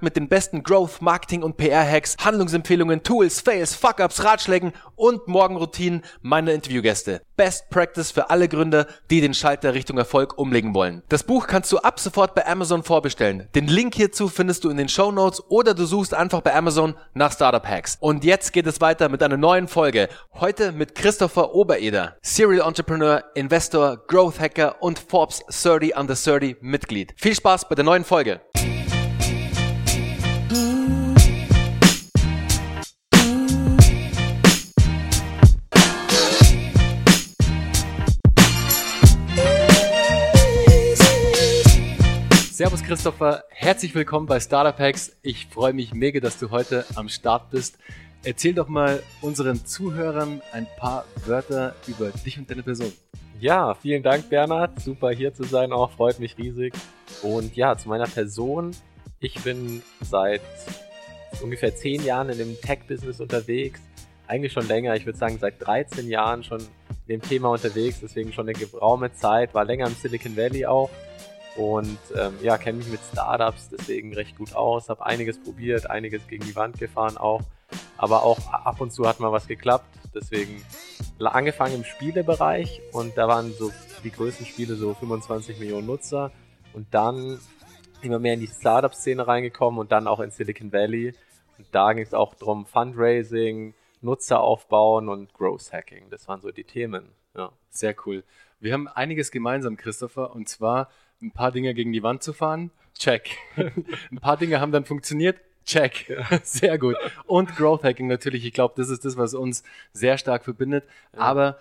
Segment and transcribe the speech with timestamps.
[0.00, 6.52] mit den besten Growth, Marketing und PR-Hacks, Handlungsempfehlungen, Tools, Fails, Fuck-Ups, Ratschlägen und Morgenroutinen meiner
[6.52, 7.20] Interviewgäste.
[7.36, 11.02] Best Practice für alle Gründer, die den Schalter Richtung Erfolg umlegen wollen.
[11.08, 13.48] Das Buch kannst du ab sofort bei Amazon vorbestellen.
[13.54, 16.94] Den Link hierzu findest du in den Show Notes oder du suchst einfach bei Amazon
[17.14, 17.96] nach Startup Hacks.
[18.00, 20.08] Und jetzt geht es weiter mit einer neuen Folge.
[20.34, 27.14] Heute mit Christopher Obereder, Serial Entrepreneur, Investor, Growth Hacker und Forbes 30 Under 30 Mitglied.
[27.16, 28.40] Viel Spaß bei der neuen Folge.
[42.62, 45.16] Servus Christopher, herzlich willkommen bei Startup Hacks.
[45.22, 47.76] Ich freue mich mega, dass du heute am Start bist.
[48.22, 52.92] Erzähl doch mal unseren Zuhörern ein paar Wörter über dich und deine Person.
[53.40, 56.72] Ja, vielen Dank Bernhard, super hier zu sein, auch freut mich riesig.
[57.22, 58.70] Und ja, zu meiner Person.
[59.18, 60.42] Ich bin seit
[61.42, 63.80] ungefähr zehn Jahren in dem Tech-Business unterwegs.
[64.28, 68.32] Eigentlich schon länger, ich würde sagen seit 13 Jahren schon in dem Thema unterwegs, deswegen
[68.32, 70.90] schon eine geraume Zeit, war länger im Silicon Valley auch
[71.56, 76.26] und ähm, ja, kenne mich mit Startups deswegen recht gut aus, habe einiges probiert, einiges
[76.26, 77.42] gegen die Wand gefahren auch,
[77.96, 80.64] aber auch ab und zu hat mal was geklappt, deswegen
[81.18, 83.70] angefangen im Spielebereich und da waren so
[84.02, 86.32] die größten Spiele so 25 Millionen Nutzer
[86.72, 87.38] und dann
[88.00, 91.14] immer mehr in die Startup-Szene reingekommen und dann auch in Silicon Valley
[91.58, 96.50] und da ging es auch darum Fundraising, Nutzer aufbauen und Growth Hacking, das waren so
[96.50, 97.10] die Themen.
[97.36, 97.52] Ja.
[97.70, 98.24] Sehr cool.
[98.60, 100.88] Wir haben einiges gemeinsam, Christopher, und zwar
[101.22, 102.70] ein paar Dinge gegen die Wand zu fahren.
[102.98, 103.36] Check.
[103.56, 105.40] ein paar Dinge haben dann funktioniert.
[105.64, 106.12] Check.
[106.42, 106.96] Sehr gut.
[107.26, 108.44] Und Growth Hacking natürlich.
[108.44, 109.62] Ich glaube, das ist das, was uns
[109.92, 110.84] sehr stark verbindet.
[111.14, 111.20] Ja.
[111.20, 111.58] Aber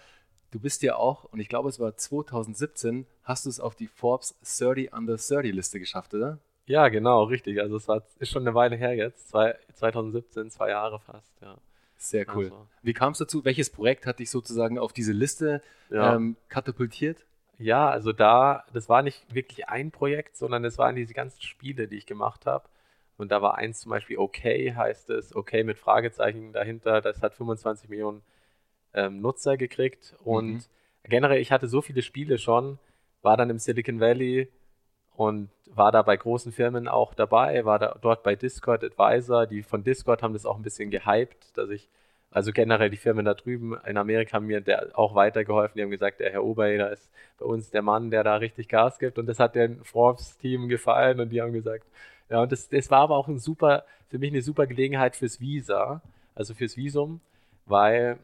[0.49, 3.87] du bist ja auch, und ich glaube, es war 2017, hast du es auf die
[3.87, 6.39] Forbes 30 Under 30 Liste geschafft, oder?
[6.65, 7.59] Ja, genau, richtig.
[7.61, 9.29] Also es war, ist schon eine Weile her jetzt.
[9.29, 11.57] Zwei, 2017, zwei Jahre fast, ja.
[11.97, 12.45] Sehr cool.
[12.45, 12.67] Also.
[12.81, 13.45] Wie kam es dazu?
[13.45, 15.61] Welches Projekt hat dich sozusagen auf diese Liste
[15.91, 16.15] ja.
[16.15, 17.25] ähm, katapultiert?
[17.61, 21.87] Ja, also da, das war nicht wirklich ein Projekt, sondern es waren diese ganzen Spiele,
[21.87, 22.67] die ich gemacht habe.
[23.17, 27.01] Und da war eins zum Beispiel OK, heißt es, OK mit Fragezeichen dahinter.
[27.01, 28.23] Das hat 25 Millionen
[28.95, 30.15] ähm, Nutzer gekriegt.
[30.23, 30.63] Und mhm.
[31.03, 32.79] generell, ich hatte so viele Spiele schon,
[33.21, 34.49] war dann im Silicon Valley
[35.15, 39.45] und war da bei großen Firmen auch dabei, war da dort bei Discord Advisor.
[39.45, 41.89] Die von Discord haben das auch ein bisschen gehypt, dass ich
[42.31, 45.75] also generell die Firmen da drüben in Amerika haben mir auch weitergeholfen.
[45.75, 48.99] Die haben gesagt, der Herr Oberheder ist bei uns der Mann, der da richtig Gas
[48.99, 49.19] gibt.
[49.19, 51.85] Und das hat dem Forbes-Team gefallen und die haben gesagt,
[52.29, 55.41] ja, und das, das war aber auch ein super, für mich eine super Gelegenheit fürs
[55.41, 56.01] Visa,
[56.33, 57.19] also fürs Visum,
[57.65, 58.17] weil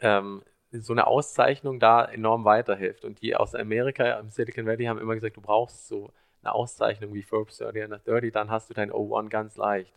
[0.00, 3.04] ähm, so eine Auszeichnung da enorm weiterhilft.
[3.04, 6.10] Und die aus Amerika, im Silicon Valley, haben immer gesagt, du brauchst so
[6.42, 9.92] eine Auszeichnung wie Forbes 30 under 30, dann hast du dein O1 ganz leicht.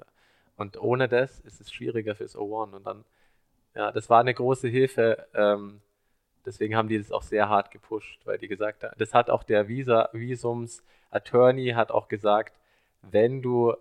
[0.58, 2.76] Und ohne das ist es schwieriger fürs O1.
[2.76, 3.06] Und dann
[3.76, 5.28] ja, das war eine große Hilfe.
[5.34, 5.82] Ähm,
[6.46, 9.44] deswegen haben die das auch sehr hart gepusht, weil die gesagt haben, das hat auch
[9.44, 12.58] der Visa, Visums Attorney hat auch gesagt,
[13.02, 13.76] wenn du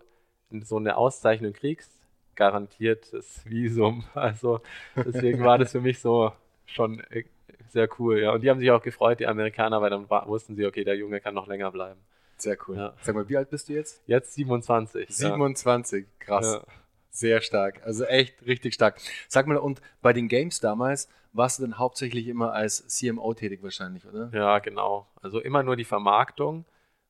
[0.61, 1.91] so eine Auszeichnung kriegst,
[2.35, 4.03] garantiert das Visum.
[4.13, 4.61] Also
[4.95, 6.33] deswegen war das für mich so
[6.65, 7.23] schon äh,
[7.69, 8.19] sehr cool.
[8.19, 8.31] Ja.
[8.31, 11.19] Und die haben sich auch gefreut, die Amerikaner, weil dann wussten sie, okay, der Junge
[11.19, 11.99] kann noch länger bleiben.
[12.37, 12.75] Sehr cool.
[12.75, 12.93] Ja.
[13.01, 14.01] Sag mal, wie alt bist du jetzt?
[14.07, 15.07] Jetzt 27.
[15.09, 16.25] 27, ja.
[16.25, 16.61] krass.
[16.67, 16.73] Ja.
[17.11, 17.85] Sehr stark.
[17.85, 18.99] Also echt richtig stark.
[19.27, 23.61] Sag mal, und bei den Games damals warst du dann hauptsächlich immer als CMO tätig
[23.63, 24.29] wahrscheinlich, oder?
[24.33, 25.07] Ja, genau.
[25.21, 26.65] Also immer nur die Vermarktung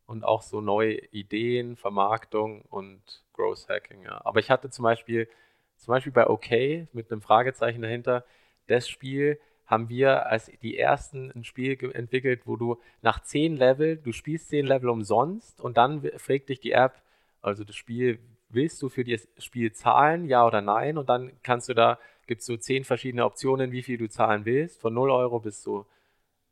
[0.07, 3.01] und auch so neue Ideen, Vermarktung und
[3.33, 4.19] Growth Hacking, ja.
[4.25, 5.29] Aber ich hatte zum Beispiel,
[5.77, 6.49] zum Beispiel bei OK
[6.93, 8.25] mit einem Fragezeichen dahinter,
[8.67, 13.97] das Spiel haben wir als die ersten ein Spiel entwickelt, wo du nach zehn Level,
[13.97, 17.01] du spielst zehn Level umsonst und dann fragt dich die App,
[17.41, 18.19] also das Spiel,
[18.53, 20.97] willst du für das Spiel zahlen, ja oder nein?
[20.97, 24.45] Und dann kannst du da, gibt es so zehn verschiedene Optionen, wie viel du zahlen
[24.45, 25.85] willst, von 0 Euro bis zu,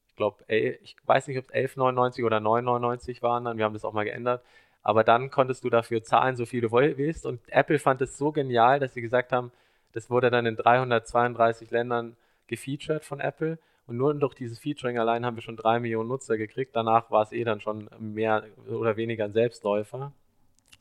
[0.09, 3.85] ich glaube, ich weiß nicht, ob es 11,99 oder 9,99 waren, dann, wir haben das
[3.85, 4.43] auch mal geändert.
[4.81, 7.25] Aber dann konntest du dafür zahlen, so viel du willst.
[7.25, 9.51] Und Apple fand es so genial, dass sie gesagt haben,
[9.91, 12.15] das wurde dann in 332 Ländern
[12.47, 13.59] gefeatured von Apple.
[13.87, 16.75] Und nur durch dieses Featuring allein haben wir schon drei Millionen Nutzer gekriegt.
[16.75, 20.11] Danach war es eh dann schon mehr oder weniger ein Selbstläufer.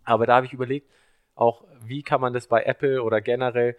[0.05, 0.91] Aber da habe ich überlegt,
[1.39, 3.77] auch wie kann man das bei Apple oder generell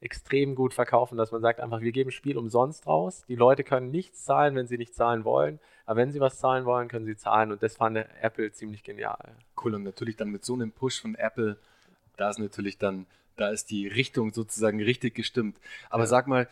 [0.00, 3.24] extrem gut verkaufen, dass man sagt einfach, wir geben Spiel umsonst raus.
[3.28, 5.58] Die Leute können nichts zahlen, wenn sie nicht zahlen wollen.
[5.84, 7.50] Aber wenn sie was zahlen wollen, können sie zahlen.
[7.52, 9.34] Und das fand Apple ziemlich genial.
[9.62, 9.74] Cool.
[9.74, 11.58] Und natürlich dann mit so einem Push von Apple,
[12.16, 15.58] da ist natürlich dann, da ist die Richtung sozusagen richtig gestimmt.
[15.90, 16.08] Aber ja.
[16.08, 16.48] sag mal,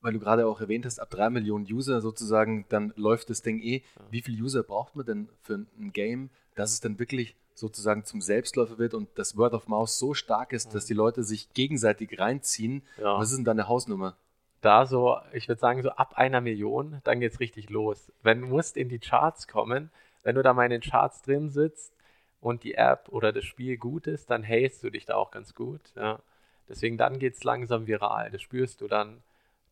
[0.00, 3.60] weil du gerade auch erwähnt hast, ab drei Millionen User sozusagen, dann läuft das Ding
[3.60, 3.76] eh.
[3.76, 4.02] Ja.
[4.10, 8.20] Wie viele User braucht man denn für ein Game, dass es dann wirklich sozusagen zum
[8.20, 10.88] Selbstläufer wird und das Word of Mouse so stark ist, dass mhm.
[10.88, 12.82] die Leute sich gegenseitig reinziehen.
[12.98, 13.18] Ja.
[13.18, 14.16] Was ist denn deine Hausnummer?
[14.60, 18.12] Da so, ich würde sagen, so ab einer Million, dann geht es richtig los.
[18.22, 19.90] Wenn du musst in die Charts kommen,
[20.22, 21.94] wenn du da mal in den Charts drin sitzt
[22.42, 25.54] und die App oder das Spiel gut ist, dann hältst du dich da auch ganz
[25.54, 25.80] gut.
[25.94, 26.20] Ja.
[26.68, 28.30] Deswegen dann geht es langsam viral.
[28.30, 29.22] Das spürst du dann.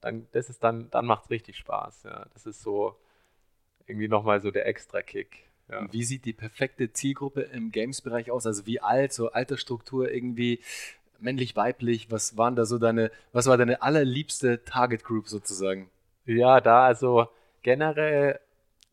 [0.00, 2.04] dann das ist dann, dann macht es richtig Spaß.
[2.04, 2.26] Ja.
[2.32, 2.96] Das ist so
[3.87, 5.50] irgendwie nochmal so der Extra-Kick.
[5.69, 5.90] Ja.
[5.93, 8.46] Wie sieht die perfekte Zielgruppe im Games-Bereich aus?
[8.46, 10.61] Also wie alt, so Altersstruktur irgendwie,
[11.20, 12.11] männlich, weiblich?
[12.11, 15.90] Was waren da so deine, was war deine allerliebste Target Group sozusagen?
[16.26, 17.28] Ja, da also
[17.62, 18.40] generell,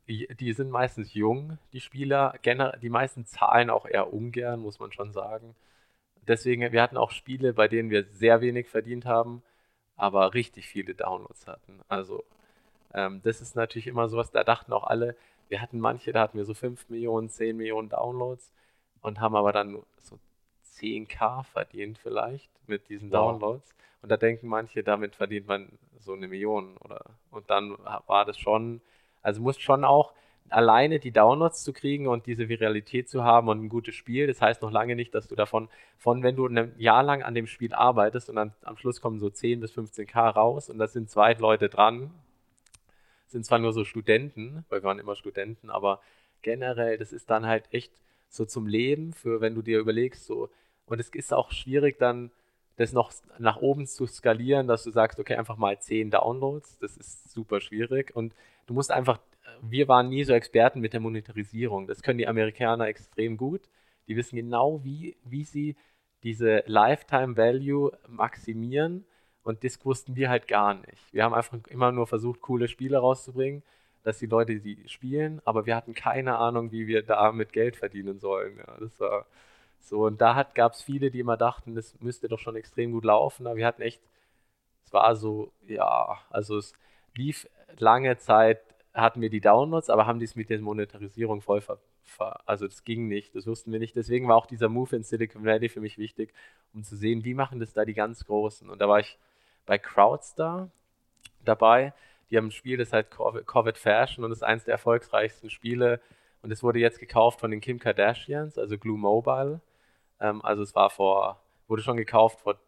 [0.08, 2.36] die sind meistens jung, die Spieler.
[2.42, 5.56] Gener die meisten zahlen auch eher ungern, muss man schon sagen.
[6.28, 9.44] Deswegen, wir hatten auch Spiele, bei denen wir sehr wenig verdient haben,
[9.96, 11.80] aber richtig viele Downloads hatten.
[11.88, 12.24] Also
[12.94, 15.16] ähm, das ist natürlich immer sowas, da dachten auch alle,
[15.52, 18.52] wir hatten manche, da hatten wir so 5 Millionen, 10 Millionen Downloads
[19.02, 20.18] und haben aber dann so
[20.78, 23.34] 10k verdient vielleicht mit diesen wow.
[23.34, 23.76] Downloads.
[24.02, 27.78] Und da denken manche, damit verdient man so eine Million oder und dann
[28.08, 28.82] war das schon,
[29.22, 30.14] also musst schon auch
[30.50, 34.42] alleine die Downloads zu kriegen und diese Viralität zu haben und ein gutes Spiel, das
[34.42, 37.46] heißt noch lange nicht, dass du davon, von wenn du ein Jahr lang an dem
[37.46, 41.10] Spiel arbeitest und dann am Schluss kommen so 10 bis 15k raus und da sind
[41.10, 42.12] zwei Leute dran,
[43.32, 46.02] sind zwar nur so Studenten, weil wir waren immer Studenten, aber
[46.42, 47.92] generell, das ist dann halt echt
[48.30, 50.50] so zum Leben, für wenn du dir überlegst, so,
[50.86, 52.32] und es ist auch schwierig dann,
[52.78, 56.98] das noch nach oben zu skalieren, dass du sagst, okay, einfach mal 10 Downloads, das
[56.98, 58.16] ist super schwierig.
[58.16, 58.34] Und
[58.66, 59.20] du musst einfach,
[59.62, 63.62] wir waren nie so Experten mit der Monetarisierung, das können die Amerikaner extrem gut,
[64.08, 65.76] die wissen genau, wie, wie sie
[66.24, 69.06] diese Lifetime Value maximieren
[69.44, 71.14] und das wussten wir halt gar nicht.
[71.14, 73.64] Wir haben einfach immer nur versucht, coole Spiele rauszubringen,
[74.04, 78.20] dass die Leute die spielen, aber wir hatten keine Ahnung, wie wir damit Geld verdienen
[78.20, 78.58] sollen.
[78.58, 79.26] Ja, das war
[79.80, 80.06] so.
[80.06, 83.48] Und da gab es viele, die immer dachten, das müsste doch schon extrem gut laufen,
[83.48, 84.02] aber wir hatten echt,
[84.86, 86.74] es war so, ja, also es
[87.16, 87.48] lief
[87.78, 88.62] lange Zeit,
[88.94, 91.80] hatten wir die Downloads, aber haben dies mit der Monetarisierung voll ver,
[92.46, 93.96] also das ging nicht, das wussten wir nicht.
[93.96, 96.34] Deswegen war auch dieser Move in Silicon Valley für mich wichtig,
[96.74, 98.70] um zu sehen, wie machen das da die ganz Großen.
[98.70, 99.18] Und da war ich
[99.72, 100.70] bei Crowdstar
[101.46, 101.94] dabei.
[102.30, 106.02] Die haben ein Spiel, das heißt Covid Fashion und ist eines der erfolgreichsten Spiele.
[106.42, 109.62] Und es wurde jetzt gekauft von den Kim Kardashians, also Glue Mobile.
[110.20, 112.60] Ähm, also es war vor, wurde schon gekauft vor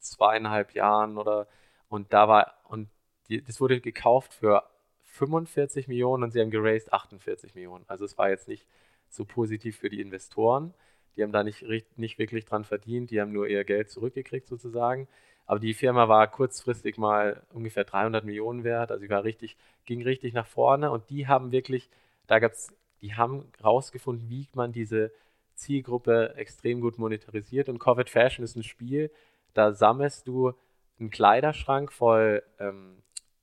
[0.00, 1.46] zweieinhalb Jahren oder
[1.88, 2.88] und da war und
[3.28, 4.64] die, das wurde gekauft für
[5.04, 7.84] 45 Millionen und sie haben geraced 48 Millionen.
[7.86, 8.66] Also es war jetzt nicht
[9.08, 10.74] so positiv für die Investoren.
[11.14, 11.64] Die haben da nicht,
[11.96, 15.06] nicht wirklich dran verdient, die haben nur ihr Geld zurückgekriegt sozusagen.
[15.46, 20.02] Aber die Firma war kurzfristig mal ungefähr 300 Millionen wert, also sie war richtig, ging
[20.02, 20.90] richtig nach vorne.
[20.90, 21.90] Und die haben wirklich,
[22.26, 25.12] da gab es, die haben rausgefunden, wie man diese
[25.54, 27.68] Zielgruppe extrem gut monetarisiert.
[27.68, 29.10] Und Covid Fashion ist ein Spiel,
[29.54, 30.52] da sammelst du
[30.98, 33.02] einen Kleiderschrank voll ähm,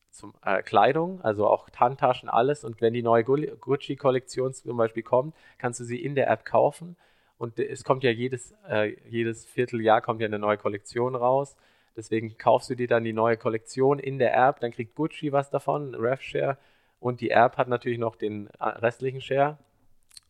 [0.10, 2.64] zum, äh, Kleidung, also auch Handtaschen, alles.
[2.64, 6.96] Und wenn die neue Gucci-Kollektion zum Beispiel kommt, kannst du sie in der App kaufen.
[7.38, 11.56] Und es kommt ja jedes, äh, jedes Vierteljahr kommt ja eine neue Kollektion raus
[12.00, 15.50] Deswegen kaufst du dir dann die neue Kollektion in der App, dann kriegt Gucci was
[15.50, 16.58] davon, RevShare
[17.02, 19.58] und die App hat natürlich noch den äh, restlichen Share.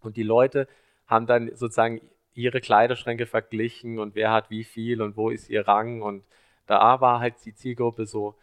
[0.01, 0.67] Und die Leute
[1.05, 2.01] haben dann sozusagen
[2.33, 6.01] ihre Kleiderschränke verglichen und wer hat wie viel und wo ist ihr Rang.
[6.01, 6.23] Und
[6.65, 8.33] da war halt die Zielgruppe so,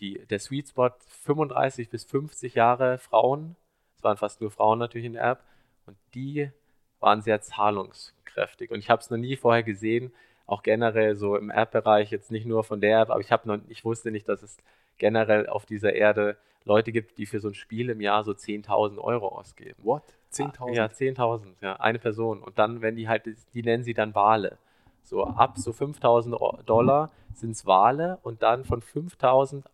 [0.00, 0.90] die, der Sweet Spot
[1.24, 3.54] 35 bis 50 Jahre Frauen.
[3.96, 5.44] Es waren fast nur Frauen natürlich in der App.
[5.86, 6.50] Und die
[6.98, 8.72] waren sehr zahlungskräftig.
[8.72, 10.12] Und ich habe es noch nie vorher gesehen,
[10.48, 13.58] auch generell so im App-Bereich, jetzt nicht nur von der App, aber ich habe noch,
[13.68, 14.56] ich wusste nicht, dass es
[14.96, 18.98] generell auf dieser Erde Leute gibt, die für so ein Spiel im Jahr so 10.000
[18.98, 19.78] Euro ausgeben.
[19.84, 20.02] What?
[20.32, 20.74] 10.000?
[20.74, 22.42] Ja, 10.000, ja, eine Person.
[22.42, 23.24] Und dann, wenn die halt,
[23.54, 24.56] die nennen sie dann Wale.
[25.02, 29.64] So ab so 5.000 Dollar sind es Wale und dann von 5.000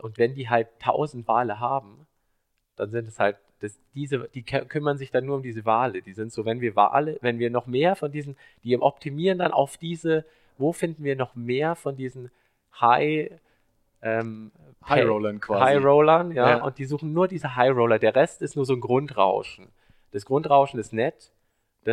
[0.00, 2.06] und wenn die halt 1.000 Wale haben,
[2.76, 6.02] dann sind es halt das, diese, die kümmern sich dann nur um diese Wale.
[6.02, 9.52] Die sind so, wenn wir Wale, wenn wir noch mehr von diesen, die optimieren dann
[9.52, 10.24] auf diese,
[10.58, 12.30] wo finden wir noch mehr von diesen
[12.80, 13.30] High,
[14.02, 14.50] ähm,
[14.88, 15.62] High Rollern quasi.
[15.62, 18.00] High Rollern, ja, ja, und die suchen nur diese High Roller.
[18.00, 19.68] Der Rest ist nur so ein Grundrauschen.
[20.10, 21.30] Das Grundrauschen ist nett,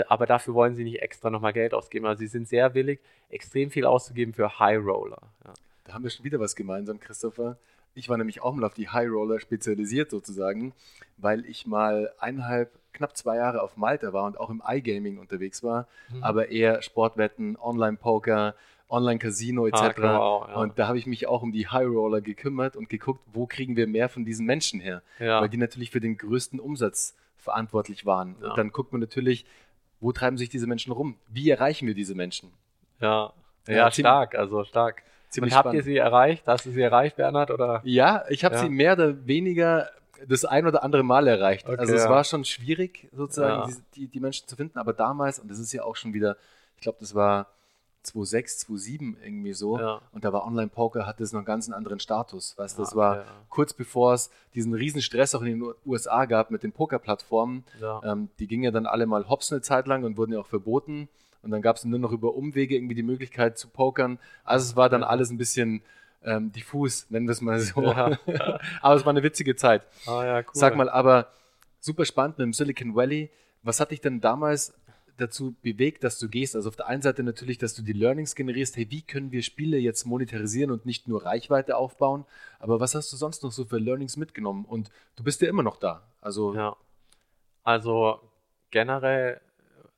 [0.07, 2.07] aber dafür wollen sie nicht extra nochmal Geld ausgeben.
[2.07, 2.99] Also sie sind sehr willig,
[3.29, 5.21] extrem viel auszugeben für High Roller.
[5.45, 5.53] Ja.
[5.83, 7.57] Da haben wir schon wieder was gemeinsam, Christopher.
[7.93, 10.74] Ich war nämlich auch mal auf die High Roller spezialisiert sozusagen,
[11.17, 15.63] weil ich mal eineinhalb, knapp zwei Jahre auf Malta war und auch im iGaming unterwegs
[15.63, 16.24] war, mhm.
[16.24, 18.55] aber eher Sportwetten, Online-Poker,
[18.89, 19.79] Online-Casino etc.
[19.79, 20.55] Ah, genau, ja.
[20.55, 23.75] Und da habe ich mich auch um die High Roller gekümmert und geguckt, wo kriegen
[23.75, 25.41] wir mehr von diesen Menschen her, ja.
[25.41, 28.36] weil die natürlich für den größten Umsatz verantwortlich waren.
[28.41, 28.50] Ja.
[28.50, 29.46] Und dann guckt man natürlich,
[30.00, 31.15] wo treiben sich diese Menschen rum?
[31.27, 32.51] Wie erreichen wir diese Menschen?
[33.00, 33.34] Ja,
[33.67, 35.03] ja, ja stark, also stark.
[35.29, 35.77] Ziemlich Und habt spannend.
[35.79, 36.48] ihr sie erreicht?
[36.48, 37.51] Hast du sie erreicht, Bernhard?
[37.51, 37.81] Oder?
[37.83, 38.62] Ja, ich habe ja.
[38.62, 39.89] sie mehr oder weniger
[40.27, 41.67] das ein oder andere Mal erreicht.
[41.67, 42.09] Okay, also es ja.
[42.09, 45.71] war schon schwierig, sozusagen die, die, die, Menschen zu finden, aber damals, und das ist
[45.71, 46.36] ja auch schon wieder,
[46.75, 47.48] ich glaube, das war
[48.03, 50.01] 2006, 2007 irgendwie so, ja.
[50.12, 52.57] und da war Online-Poker, hatte es noch einen ganz anderen Status.
[52.57, 56.50] Weißt du, das war kurz bevor es diesen riesen Stress auch in den USA gab
[56.51, 57.63] mit den Poker-Plattformen.
[58.03, 60.48] Ähm, die gingen ja dann alle mal hops eine Zeit lang und wurden ja auch
[60.48, 61.09] verboten.
[61.41, 64.19] Und dann gab es nur noch über Umwege irgendwie die Möglichkeit zu pokern.
[64.43, 65.81] Also es war dann alles ein bisschen
[66.24, 67.81] ähm, diffus, nennen wir es mal so.
[67.84, 68.17] Ja.
[68.81, 69.84] aber es war eine witzige Zeit.
[70.05, 70.46] Ah, ja, cool.
[70.53, 71.31] Sag mal, aber
[71.79, 73.29] super spannend mit dem Silicon Valley.
[73.63, 74.74] Was hat dich denn damals
[75.17, 76.55] dazu bewegt, dass du gehst?
[76.55, 78.75] Also auf der einen Seite natürlich, dass du die Learnings generierst.
[78.75, 82.25] Hey, wie können wir Spiele jetzt monetarisieren und nicht nur Reichweite aufbauen?
[82.60, 84.65] Aber was hast du sonst noch so für Learnings mitgenommen?
[84.65, 86.03] Und du bist ja immer noch da.
[86.22, 86.75] Also ja.
[87.63, 88.19] Also
[88.72, 89.41] generell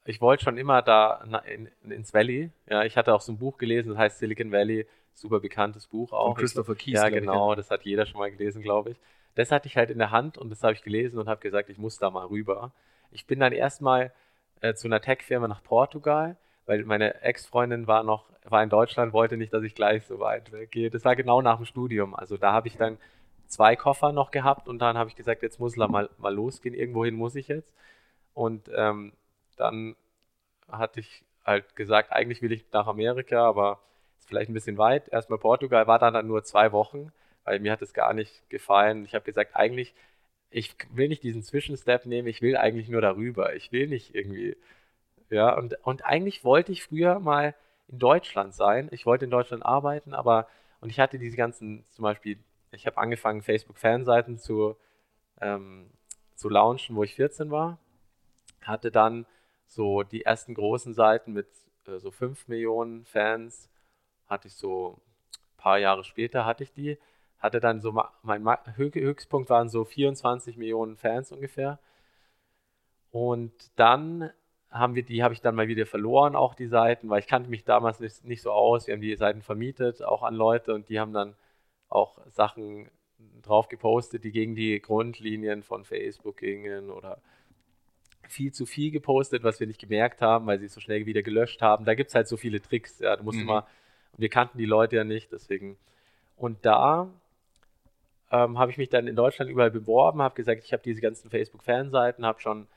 [0.05, 2.51] ich wollte schon immer da in, ins Valley.
[2.69, 6.11] Ja, ich hatte auch so ein Buch gelesen, das heißt Silicon Valley, super bekanntes Buch
[6.11, 6.27] auch.
[6.27, 6.93] Von Christopher Keys.
[6.95, 8.97] Ja, genau, das hat jeder schon mal gelesen, glaube ich.
[9.35, 11.69] Das hatte ich halt in der Hand und das habe ich gelesen und habe gesagt,
[11.69, 12.71] ich muss da mal rüber.
[13.11, 14.11] Ich bin dann erstmal
[14.61, 19.37] äh, zu einer Tech-Firma nach Portugal, weil meine Ex-Freundin war noch, war in Deutschland, wollte
[19.37, 20.89] nicht, dass ich gleich so weit weggehe.
[20.89, 22.15] Das war genau nach dem Studium.
[22.15, 22.97] Also da habe ich dann
[23.47, 26.73] zwei Koffer noch gehabt und dann habe ich gesagt, jetzt muss ich mal, mal losgehen,
[26.73, 27.73] irgendwohin muss ich jetzt.
[28.33, 29.13] Und ähm,
[29.61, 29.95] dann
[30.69, 33.79] hatte ich halt gesagt, eigentlich will ich nach Amerika, aber
[34.19, 35.09] ist vielleicht ein bisschen weit.
[35.09, 37.11] Erstmal Portugal, war dann, dann nur zwei Wochen,
[37.43, 39.05] weil mir hat es gar nicht gefallen.
[39.05, 39.93] Ich habe gesagt, eigentlich,
[40.49, 43.55] ich will nicht diesen Zwischenstep nehmen, ich will eigentlich nur darüber.
[43.55, 44.57] Ich will nicht irgendwie,
[45.29, 47.55] ja, und, und eigentlich wollte ich früher mal
[47.87, 48.89] in Deutschland sein.
[48.91, 50.47] Ich wollte in Deutschland arbeiten, aber,
[50.81, 52.37] und ich hatte diese ganzen, zum Beispiel,
[52.71, 54.75] ich habe angefangen, Facebook-Fanseiten zu,
[55.41, 55.89] ähm,
[56.35, 57.77] zu launchen, wo ich 14 war.
[58.61, 59.25] Hatte dann
[59.71, 61.47] so die ersten großen Seiten mit
[61.87, 63.69] äh, so 5 Millionen Fans
[64.27, 64.99] hatte ich so
[65.33, 66.97] ein paar Jahre später hatte ich die.
[67.39, 71.79] Hatte dann so mein Höchstpunkt waren so 24 Millionen Fans ungefähr.
[73.11, 74.31] Und dann
[74.69, 77.49] haben wir die, habe ich dann mal wieder verloren, auch die Seiten, weil ich kannte
[77.49, 78.87] mich damals nicht, nicht so aus.
[78.87, 81.35] Wir haben die Seiten vermietet, auch an Leute und die haben dann
[81.89, 82.89] auch Sachen
[83.41, 87.21] drauf gepostet, die gegen die Grundlinien von Facebook gingen oder
[88.31, 91.21] viel zu viel gepostet, was wir nicht gemerkt haben, weil sie es so schnell wieder
[91.21, 91.85] gelöscht haben.
[91.85, 92.99] Da gibt es halt so viele Tricks.
[92.99, 93.43] Ja, du musst mhm.
[93.43, 93.67] immer,
[94.17, 95.77] wir kannten die Leute ja nicht, deswegen.
[96.37, 97.09] Und da
[98.31, 101.29] ähm, habe ich mich dann in Deutschland überall beworben, habe gesagt, ich habe diese ganzen
[101.29, 102.67] Facebook-Fanseiten, habe schon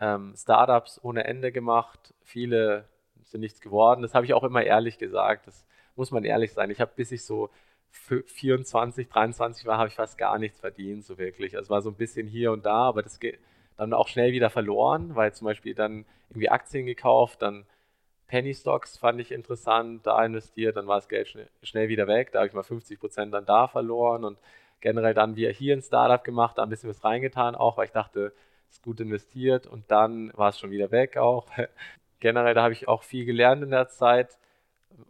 [0.00, 2.14] ähm, Startups ohne Ende gemacht.
[2.24, 2.84] Viele
[3.22, 4.02] sind nichts geworden.
[4.02, 5.46] Das habe ich auch immer ehrlich gesagt.
[5.46, 6.70] Das muss man ehrlich sein.
[6.70, 7.50] Ich habe, bis ich so
[7.90, 11.56] 24, 23 war, habe ich fast gar nichts verdient, so wirklich.
[11.56, 13.38] Also es war so ein bisschen hier und da, aber das geht
[13.76, 17.66] dann auch schnell wieder verloren, weil zum Beispiel dann irgendwie Aktien gekauft, dann
[18.26, 22.40] Penny Stocks fand ich interessant, da investiert, dann war das Geld schnell, wieder weg, da
[22.40, 24.38] habe ich mal 50 Prozent dann da verloren und
[24.80, 27.92] generell dann wieder hier ein Startup gemacht, da ein bisschen was reingetan auch, weil ich
[27.92, 28.32] dachte,
[28.68, 31.48] es ist gut investiert und dann war es schon wieder weg auch.
[32.20, 34.38] generell, da habe ich auch viel gelernt in der Zeit,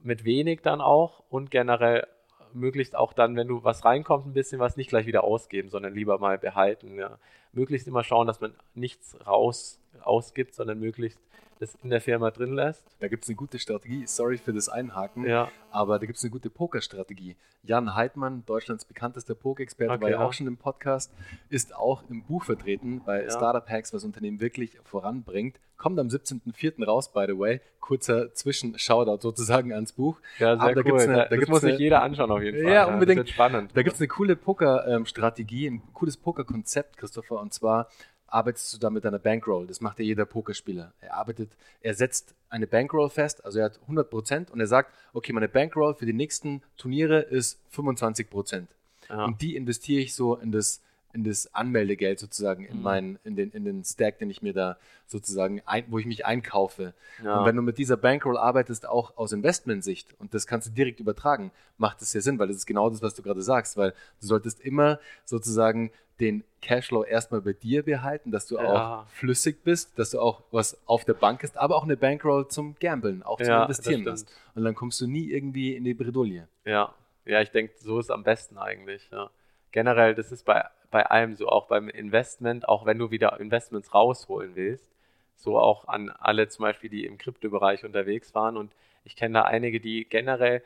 [0.02, 2.06] mit wenig dann auch und generell
[2.54, 5.94] möglichst auch dann, wenn du was reinkommt, ein bisschen was nicht gleich wieder ausgeben, sondern
[5.94, 6.96] lieber mal behalten.
[6.96, 7.18] Ja.
[7.52, 11.20] Möglichst immer schauen, dass man nichts raus ausgibt, sondern möglichst
[11.60, 12.84] das in der Firma drin lässt.
[13.00, 14.06] Da gibt es eine gute Strategie.
[14.06, 15.50] Sorry für das Einhaken, ja.
[15.70, 17.36] aber da gibt es eine gute Pokerstrategie.
[17.62, 21.12] Jan Heidmann, Deutschlands bekanntester Pokerexperte, okay, war ja auch schon im Podcast,
[21.50, 23.30] ist auch im Buch vertreten bei ja.
[23.30, 25.60] Startup Hacks, was Unternehmen wirklich voranbringt.
[25.76, 26.84] Kommt am 17.04.
[26.84, 27.60] raus, by the way.
[27.80, 30.20] Kurzer Zwischenshoutout sozusagen ans Buch.
[30.38, 31.00] Ja, sehr aber da cool.
[31.00, 32.72] Eine, da das muss sich jeder anschauen auf jeden Fall.
[32.72, 33.28] Ja, unbedingt.
[33.28, 33.72] spannend.
[33.74, 37.88] Da gibt es eine coole Poker-Strategie, ein cooles Poker-Konzept, Christopher, und zwar
[38.30, 39.66] arbeitest du da mit deiner Bankroll.
[39.66, 40.92] Das macht ja jeder Pokerspieler.
[41.00, 44.94] Er arbeitet, er setzt eine Bankroll fest, also er hat 100 Prozent und er sagt,
[45.12, 48.70] okay, meine Bankroll für die nächsten Turniere ist 25 Prozent.
[49.08, 49.24] Ja.
[49.24, 50.80] Und die investiere ich so in das
[51.12, 52.82] in das Anmeldegeld sozusagen, in Mhm.
[52.82, 54.76] meinen, in den, in den Stack, den ich mir da
[55.06, 56.94] sozusagen, ein, wo ich mich einkaufe.
[57.24, 57.38] Ja.
[57.40, 61.00] Und wenn du mit dieser Bankroll arbeitest, auch aus Investmentsicht, und das kannst du direkt
[61.00, 63.90] übertragen, macht es ja Sinn, weil das ist genau das, was du gerade sagst, weil
[64.20, 65.90] du solltest immer sozusagen
[66.20, 69.02] den Cashflow erstmal bei dir behalten, dass du Ja.
[69.02, 72.46] auch flüssig bist, dass du auch was auf der Bank hast, aber auch eine Bankroll
[72.48, 74.30] zum Gamblen, auch zum Ja, das Investieren hast.
[74.54, 76.46] Und dann kommst du nie irgendwie in die Bredouille.
[76.66, 79.08] Ja, ja, ich denke, so ist am besten eigentlich.
[79.10, 79.30] Ja.
[79.72, 83.94] Generell, das ist bei, bei allem so, auch beim Investment, auch wenn du wieder Investments
[83.94, 84.90] rausholen willst,
[85.36, 88.56] so auch an alle zum Beispiel, die im Kryptobereich unterwegs waren.
[88.56, 88.72] Und
[89.04, 90.62] ich kenne da einige, die generell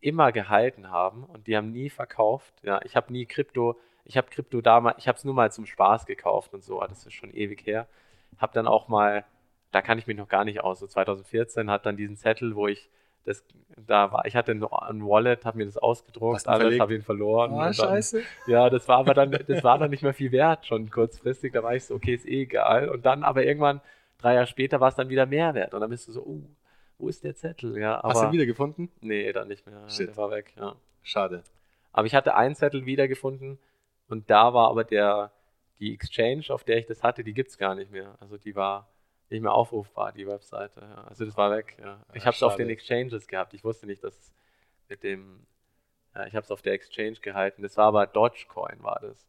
[0.00, 2.54] immer gehalten haben und die haben nie verkauft.
[2.62, 5.66] Ja, ich habe nie Krypto, ich habe Krypto damals, ich habe es nur mal zum
[5.66, 7.86] Spaß gekauft und so, das ist schon ewig her.
[8.38, 9.24] Habe dann auch mal,
[9.72, 12.68] da kann ich mich noch gar nicht aus, so 2014 hat dann diesen Zettel, wo
[12.68, 12.90] ich
[13.24, 13.44] das,
[13.76, 17.52] da war, ich hatte ein, Wallet, habe mir das ausgedruckt, alles, habe ihn verloren.
[17.54, 18.22] Ah, dann, scheiße.
[18.46, 21.52] ja, das war aber dann, das war dann nicht mehr viel wert, schon kurzfristig.
[21.52, 22.88] Da war ich so, okay, ist eh egal.
[22.88, 23.80] Und dann aber irgendwann,
[24.18, 25.74] drei Jahre später, war es dann wieder mehr wert.
[25.74, 26.42] Und dann bist du so, uh,
[26.98, 27.78] wo ist der Zettel?
[27.78, 28.90] Ja, aber Hast du ihn wiedergefunden?
[29.00, 29.88] nee, dann nicht mehr.
[29.88, 30.08] Shit.
[30.08, 30.76] Der war weg, ja.
[31.02, 31.42] Schade.
[31.92, 33.58] Aber ich hatte einen Zettel wiedergefunden
[34.08, 35.30] und da war aber der,
[35.78, 38.16] die Exchange, auf der ich das hatte, die gibt es gar nicht mehr.
[38.20, 38.88] Also die war
[39.34, 40.80] nicht mehr aufrufbar, die Webseite.
[40.80, 41.04] Ja.
[41.08, 41.76] Also das war weg.
[41.82, 41.98] Ja.
[42.14, 43.52] Ich habe es auf den Exchanges gehabt.
[43.54, 44.32] Ich wusste nicht, dass es
[44.88, 45.46] mit dem,
[46.14, 47.62] ja, ich habe es auf der Exchange gehalten.
[47.62, 49.28] Das war aber Dogecoin, war das.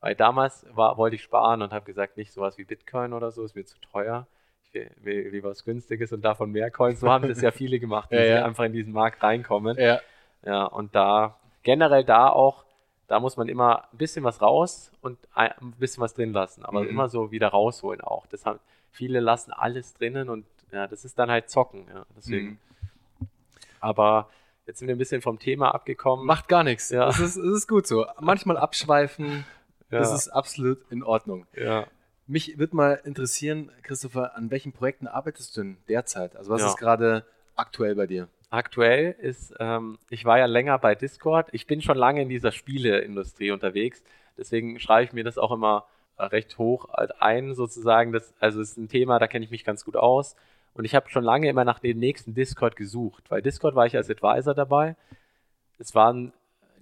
[0.00, 3.42] Weil damals war, wollte ich sparen und habe gesagt, nicht sowas wie Bitcoin oder so,
[3.44, 4.26] ist mir zu teuer.
[4.62, 7.00] Ich will, will lieber was Günstiges und davon mehr Coins.
[7.00, 9.78] So haben das ja viele gemacht, die einfach in diesen Markt reinkommen.
[9.78, 10.00] Ja.
[10.44, 12.64] Ja, und da generell da auch,
[13.08, 16.64] da muss man immer ein bisschen was raus und ein ein bisschen was drin lassen,
[16.64, 16.88] aber Mhm.
[16.88, 18.26] immer so wieder rausholen auch.
[18.26, 18.60] Das haben,
[18.96, 22.48] viele lassen alles drinnen und ja, das ist dann halt Zocken, ja, deswegen.
[22.48, 22.58] Mhm.
[23.80, 24.28] Aber
[24.66, 26.26] jetzt sind wir ein bisschen vom Thema abgekommen.
[26.26, 26.90] Macht gar nichts.
[26.90, 27.06] Ja.
[27.06, 28.06] Das, ist, ist gut so.
[28.20, 29.44] Manchmal abschweifen,
[29.90, 31.46] ja, das ist absolut in Ordnung.
[31.54, 31.86] ja.
[32.28, 36.34] Mich würde mal interessieren, Christopher, an welchen Projekten arbeitest du denn derzeit?
[36.34, 36.68] Also was Ja.
[36.70, 37.24] ist gerade
[37.54, 38.26] aktuell bei dir?
[38.50, 41.46] Aktuell ist, ähm, ich war ja länger bei Discord.
[41.52, 44.02] Ich bin schon lange in dieser Spieleindustrie unterwegs.
[44.36, 45.86] Deswegen schreibe ich mir das auch immer
[46.18, 48.12] recht hoch ein, sozusagen.
[48.12, 50.36] Das, also es ist ein Thema, da kenne ich mich ganz gut aus.
[50.74, 53.96] Und ich habe schon lange immer nach dem nächsten Discord gesucht, weil Discord war ich
[53.96, 54.96] als Advisor dabei.
[55.78, 56.32] Es waren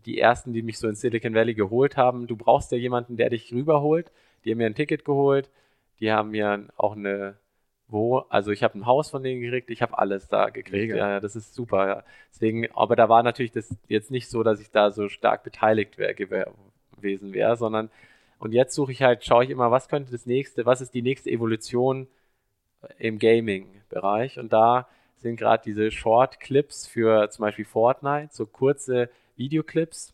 [0.05, 2.27] die ersten, die mich so in Silicon Valley geholt haben.
[2.27, 4.11] Du brauchst ja jemanden, der dich rüberholt.
[4.45, 5.49] Die haben mir ein Ticket geholt.
[6.01, 7.37] Die haben mir auch eine
[7.89, 10.93] wo, also ich habe ein Haus von denen gekriegt, ich habe alles da gekriegt.
[10.93, 10.97] Mega.
[10.97, 11.87] Ja, das ist super.
[11.87, 12.05] Ja.
[12.33, 15.99] Deswegen, aber da war natürlich das jetzt nicht so, dass ich da so stark beteiligt
[15.99, 17.91] wär, gewesen wäre, sondern
[18.39, 21.03] und jetzt suche ich halt, schaue ich immer, was könnte das nächste, was ist die
[21.03, 22.09] nächste Evolution
[22.99, 30.13] im Gaming-Bereich und da sind gerade diese Short-Clips für zum Beispiel Fortnite, so kurze Videoclips,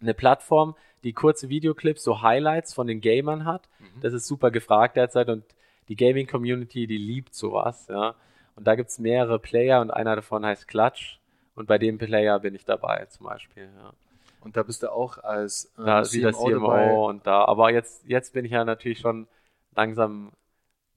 [0.00, 3.68] eine Plattform, die kurze Videoclips, so Highlights von den Gamern hat.
[4.00, 5.44] Das ist super gefragt derzeit und
[5.88, 8.14] die Gaming-Community, die liebt sowas, ja.
[8.56, 11.18] Und da gibt es mehrere Player und einer davon heißt Clutch.
[11.54, 13.92] Und bei dem Player bin ich dabei zum Beispiel, ja.
[14.40, 17.44] Und da bist du auch als äh, Da ist wieder CMO und da.
[17.44, 19.28] Aber jetzt, jetzt bin ich ja natürlich schon
[19.74, 20.32] langsam,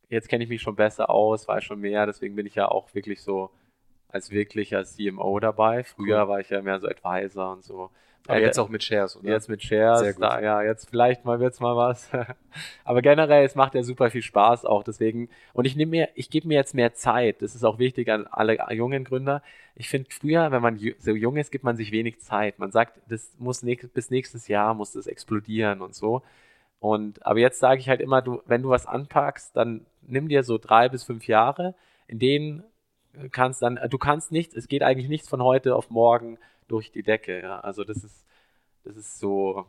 [0.09, 2.93] jetzt kenne ich mich schon besser aus, weiß schon mehr, deswegen bin ich ja auch
[2.93, 3.49] wirklich so
[4.07, 5.83] als wirklicher CMO dabei.
[5.83, 6.27] Früher Cool.
[6.29, 7.89] war ich ja mehr so Advisor und so.
[8.27, 9.29] Aber Äh, jetzt auch mit Shares, oder?
[9.29, 10.23] Jetzt mit Shares, Sehr gut.
[10.23, 12.09] da, ja, jetzt vielleicht mal wird's mal was.
[12.85, 15.29] Aber generell, es macht ja super viel Spaß auch, deswegen.
[15.53, 17.41] Und ich nehme mir, ich gebe mir jetzt mehr Zeit.
[17.41, 19.41] Das ist auch wichtig an alle jungen Gründer.
[19.75, 22.59] Ich finde, früher, wenn man so jung ist, gibt man sich wenig Zeit.
[22.59, 26.21] Man sagt, das muss nächst, bis nächstes Jahr muss das explodieren und so.
[26.79, 30.43] Und, aber jetzt sage ich halt immer, du, wenn du was anpackst, dann nimm dir
[30.43, 31.75] so drei bis fünf Jahre,
[32.07, 32.63] in denen
[33.31, 37.03] kannst dann, du kannst nichts, es geht eigentlich nichts von heute auf morgen durch die
[37.03, 37.41] Decke.
[37.41, 37.59] Ja.
[37.59, 38.25] Also das ist,
[38.83, 39.65] das ist so,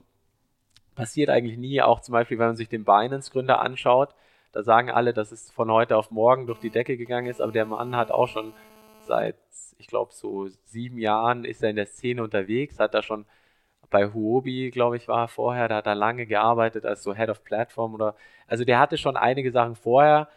[0.94, 1.82] passiert eigentlich nie.
[1.82, 4.14] Auch zum Beispiel, wenn man sich den Binance-Gründer anschaut,
[4.52, 7.52] da sagen alle, dass es von heute auf morgen durch die Decke gegangen ist, aber
[7.52, 8.52] der Mann hat auch schon
[9.00, 9.36] seit,
[9.78, 13.26] ich glaube, so sieben Jahren ist er in der Szene unterwegs, hat da schon
[13.90, 17.30] bei Huobi, glaube ich, war er vorher, da hat er lange gearbeitet als so Head
[17.30, 18.14] of Platform oder,
[18.46, 20.28] also der hatte schon einige Sachen vorher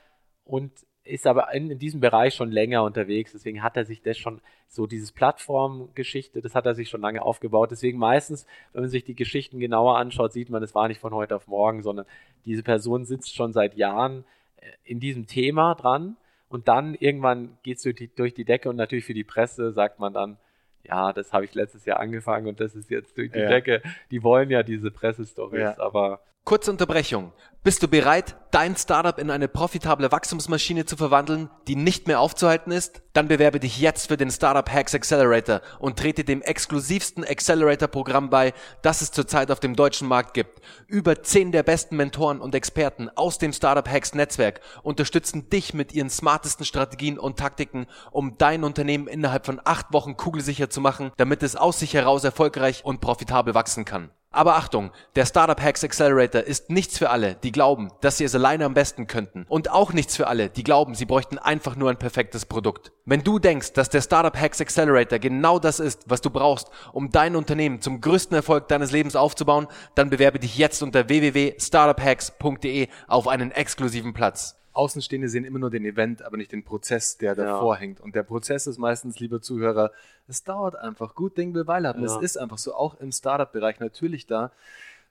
[0.45, 0.71] und
[1.07, 4.41] ist aber in, in diesem Bereich schon länger unterwegs, deswegen hat er sich das schon,
[4.67, 9.03] so dieses Plattformgeschichte, das hat er sich schon lange aufgebaut, deswegen meistens, wenn man sich
[9.03, 12.05] die Geschichten genauer anschaut, sieht man, es war nicht von heute auf morgen, sondern
[12.45, 14.25] diese Person sitzt schon seit Jahren
[14.57, 16.17] äh, in diesem Thema dran
[16.49, 19.71] und dann irgendwann geht es durch die, durch die Decke und natürlich für die Presse
[19.71, 20.37] sagt man dann,
[20.83, 23.47] ja, das habe ich letztes Jahr angefangen und das ist jetzt durch die Ja.
[23.49, 23.81] Decke.
[24.09, 25.79] Die wollen ja diese Pressestories, Ja.
[25.79, 27.33] aber Kurze Unterbrechung.
[27.61, 32.71] Bist du bereit, dein Startup in eine profitable Wachstumsmaschine zu verwandeln, die nicht mehr aufzuhalten
[32.71, 33.01] ist?
[33.11, 38.53] Dann bewerbe dich jetzt für den Startup Hacks Accelerator und trete dem exklusivsten Accelerator-Programm bei,
[38.81, 40.61] das es zurzeit auf dem deutschen Markt gibt.
[40.87, 45.91] Über zehn der besten Mentoren und Experten aus dem Startup Hacks Netzwerk unterstützen dich mit
[45.91, 51.11] ihren smartesten Strategien und Taktiken, um dein Unternehmen innerhalb von acht Wochen kugelsicher zu machen,
[51.17, 54.11] damit es aus sich heraus erfolgreich und profitabel wachsen kann.
[54.37, 58.35] Aber Achtung, der Startup Hacks Accelerator ist nichts für alle, die glauben, dass sie es
[58.35, 59.47] alleine am besten könnten.
[59.49, 62.91] Und auch nichts für alle, die glauben, sie bräuchten einfach nur ein perfektes Produkt.
[63.03, 67.09] Wenn du denkst, dass der Startup Hacks Accelerator genau das ist, was du brauchst, um
[67.09, 73.27] dein Unternehmen zum größten Erfolg deines Lebens aufzubauen, dann bewerbe dich jetzt unter www.startuphacks.de auf
[73.27, 74.56] einen exklusiven Platz.
[74.77, 77.81] Außenstehende sehen immer nur den Event, aber nicht den Prozess, der davor ja.
[77.81, 77.99] hängt.
[77.99, 79.91] Und der Prozess ist meistens, liebe Zuhörer,
[80.27, 81.15] es dauert einfach.
[81.15, 82.01] Gut Ding will Weile haben.
[82.01, 82.05] Ja.
[82.05, 84.51] Es ist einfach so, auch im Startup-Bereich natürlich da.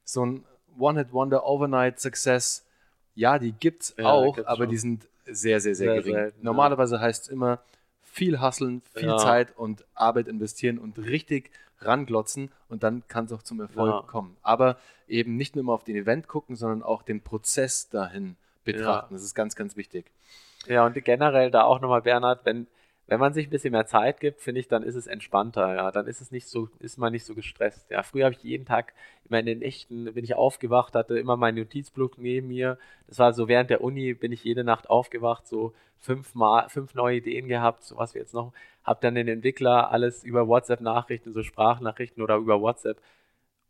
[0.04, 0.44] So ein
[0.78, 2.64] One-Hit-Wonder, Overnight-Success,
[3.14, 4.68] ja, die gibt's ja, auch, aber schon.
[4.68, 6.14] die sind sehr, sehr, sehr, sehr gering.
[6.14, 7.60] Selten, Normalerweise heißt es immer,
[8.02, 11.50] viel hasseln, viel Zeit und Arbeit investieren und richtig
[11.80, 14.36] ranglotzen und dann kann es auch zum Erfolg kommen.
[14.42, 19.14] Aber eben nicht nur immer auf den Event gucken, sondern auch den Prozess dahin betrachten.
[19.14, 19.16] Ja.
[19.16, 20.10] Das ist ganz, ganz wichtig.
[20.66, 22.66] Ja, und generell da auch nochmal, Bernhard, wenn,
[23.06, 25.90] wenn man sich ein bisschen mehr Zeit gibt, finde ich, dann ist es entspannter, ja.
[25.90, 27.90] Dann ist es nicht so, ist man nicht so gestresst.
[27.90, 28.92] Ja, früher habe ich jeden Tag,
[29.24, 32.78] immer in den echten, bin ich aufgewacht, hatte immer meinen Notizblock neben mir.
[33.06, 37.16] Das war so während der Uni, bin ich jede Nacht aufgewacht, so fünfmal, fünf neue
[37.16, 38.52] Ideen gehabt, so was wir jetzt noch,
[38.84, 43.00] habe dann den Entwickler alles über WhatsApp-Nachrichten, so Sprachnachrichten oder über WhatsApp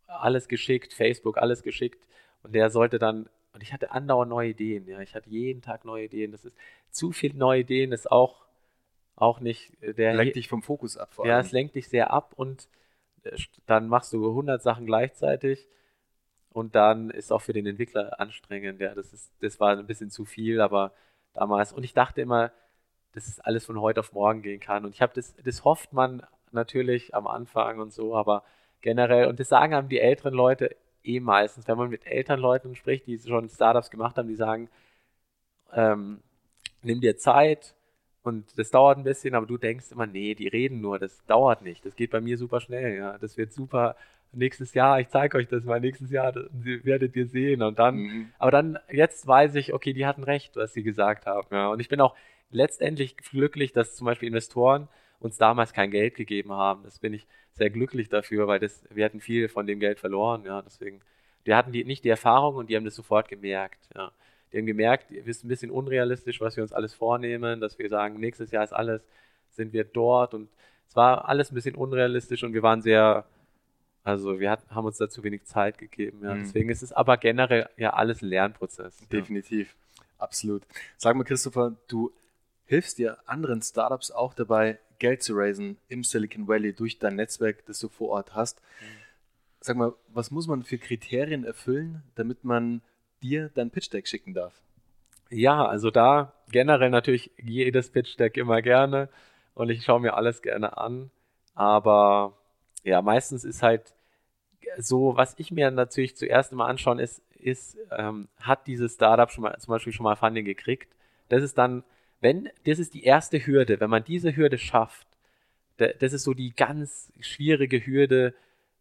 [0.07, 2.05] alles geschickt, Facebook alles geschickt
[2.43, 4.87] und der sollte dann und ich hatte andauernd neue Ideen.
[4.87, 6.31] Ja, ich hatte jeden Tag neue Ideen.
[6.31, 6.55] Das ist
[6.91, 8.45] zu viel neue Ideen, ist auch,
[9.15, 10.13] auch nicht äh, der.
[10.13, 11.15] Lenkt dich vom Fokus ab.
[11.15, 11.31] Vor allem.
[11.31, 12.69] Ja, es lenkt dich sehr ab und
[13.23, 15.67] äh, dann machst du 100 Sachen gleichzeitig
[16.51, 18.79] und dann ist auch für den Entwickler anstrengend.
[18.79, 20.93] Ja, das ist, das war ein bisschen zu viel, aber
[21.33, 22.51] damals und ich dachte immer,
[23.13, 25.93] dass es alles von heute auf morgen gehen kann und ich habe das, das hofft
[25.93, 28.43] man natürlich am Anfang und so, aber
[28.81, 30.75] generell und das sagen haben die älteren Leute
[31.07, 34.69] eh meistens, wenn man mit Elternleuten spricht, die schon Startups gemacht haben, die sagen,
[35.73, 36.19] ähm,
[36.83, 37.75] nimm dir Zeit
[38.23, 41.61] und das dauert ein bisschen, aber du denkst immer, nee, die reden nur, das dauert
[41.61, 43.95] nicht, das geht bei mir super schnell, ja, das wird super
[44.33, 47.95] nächstes Jahr, ich zeige euch das mal nächstes Jahr, das werdet ihr sehen und dann,
[47.95, 48.29] mhm.
[48.37, 51.79] aber dann, jetzt weiß ich, okay, die hatten recht, was sie gesagt haben, ja, und
[51.79, 52.15] ich bin auch
[52.49, 54.87] letztendlich glücklich, dass zum Beispiel Investoren
[55.19, 56.83] uns damals kein Geld gegeben haben.
[56.83, 60.43] Das bin ich sehr glücklich dafür, weil das, wir hatten viel von dem Geld verloren.
[60.45, 61.01] Ja, deswegen,
[61.43, 63.89] wir hatten die, nicht die Erfahrung und die haben das sofort gemerkt.
[63.95, 64.11] Ja.
[64.51, 67.89] Die haben gemerkt, wir sind ein bisschen unrealistisch, was wir uns alles vornehmen, dass wir
[67.89, 69.01] sagen, nächstes Jahr ist alles,
[69.51, 70.49] sind wir dort und
[70.87, 73.25] es war alles ein bisschen unrealistisch und wir waren sehr,
[74.03, 76.21] also wir hat, haben uns dazu wenig Zeit gegeben.
[76.23, 76.35] Ja.
[76.35, 76.39] Mhm.
[76.43, 79.07] Deswegen ist es aber generell ja alles Lernprozess.
[79.09, 80.03] Definitiv, ja.
[80.19, 80.63] absolut.
[80.95, 82.13] Sag mal, Christopher, du
[82.65, 87.65] hilfst dir anderen Startups auch dabei, Geld zu raisen im Silicon Valley durch dein Netzwerk,
[87.65, 88.61] das du vor Ort hast.
[89.59, 92.81] Sag mal, was muss man für Kriterien erfüllen, damit man
[93.21, 94.53] dir dein Pitch Deck schicken darf?
[95.29, 99.09] Ja, also da generell natürlich jedes Pitch Deck immer gerne
[99.55, 101.11] und ich schaue mir alles gerne an.
[101.53, 102.37] Aber
[102.83, 103.93] ja, meistens ist halt
[104.77, 109.43] so, was ich mir natürlich zuerst immer anschauen ist, ist, ähm, hat dieses Startup schon
[109.43, 110.93] mal, zum Beispiel schon mal Funding gekriegt?
[111.29, 111.83] Das ist dann
[112.19, 115.07] wenn, das ist die erste Hürde, wenn man diese Hürde schafft,
[115.77, 118.33] das ist so die ganz schwierige Hürde,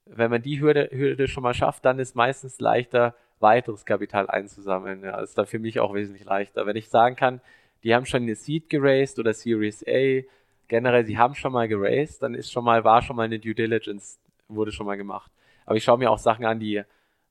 [0.07, 5.03] wenn man die Hürde, Hürde schon mal schafft, dann ist meistens leichter, weiteres Kapital einzusammeln.
[5.03, 6.65] Ja, das ist dann für mich auch wesentlich leichter.
[6.65, 7.41] Wenn ich sagen kann,
[7.83, 10.23] die haben schon eine Seed geraced oder Series A,
[10.69, 13.55] generell, sie haben schon mal geraced, dann ist schon mal, war schon mal eine Due
[13.55, 14.19] Diligence,
[14.49, 15.31] wurde schon mal gemacht.
[15.67, 16.83] Aber ich schaue mir auch Sachen an, die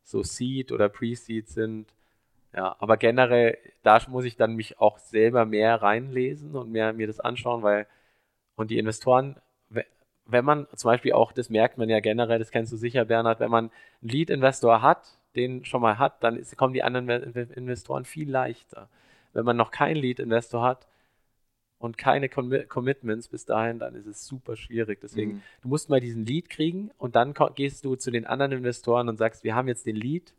[0.03, 1.87] so Seed oder Pre-Seed sind
[2.55, 7.07] ja, aber generell, da muss ich dann mich auch selber mehr reinlesen und mehr mir
[7.07, 7.85] das anschauen, weil,
[8.55, 9.35] und die Investoren,
[10.25, 13.39] wenn man zum Beispiel auch, das merkt man ja generell, das kennst du sicher, Bernhard,
[13.39, 13.65] wenn man
[14.01, 18.89] einen Lead-Investor hat, den schon mal hat, dann ist, kommen die anderen Investoren viel leichter.
[19.33, 20.87] Wenn man noch keinen Lead-Investor hat
[21.77, 25.01] und keine Com Commitments bis dahin, dann ist es super schwierig.
[25.01, 25.41] Deswegen, mhm.
[25.61, 29.17] du musst mal diesen Lead kriegen und dann gehst du zu den anderen Investoren und
[29.17, 30.33] sagst, wir haben jetzt den Lead,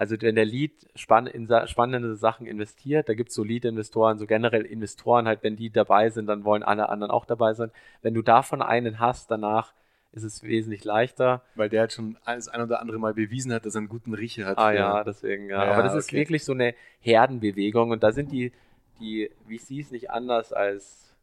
[0.00, 4.26] also wenn der Lead spann in spannende Sachen investiert, da gibt es so Lead-Investoren, so
[4.26, 7.70] generell Investoren halt, wenn die dabei sind, dann wollen alle anderen auch dabei sein.
[8.00, 9.74] Wenn du davon einen hast, danach
[10.12, 11.42] ist es wesentlich leichter.
[11.54, 14.14] Weil der halt schon das ein oder andere Mal bewiesen hat, dass er einen guten
[14.14, 14.56] Riecher hat.
[14.56, 15.66] Ah ja, deswegen, ja.
[15.66, 15.98] ja Aber das okay.
[15.98, 18.52] ist wirklich so eine Herdenbewegung und da sind die,
[19.00, 21.14] die VCs nicht anders als,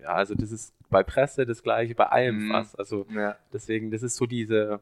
[0.00, 2.50] ja, also das ist bei Presse das gleiche, bei allem mhm.
[2.50, 2.78] fast.
[2.78, 3.36] Also ja.
[3.52, 4.80] deswegen, das ist so diese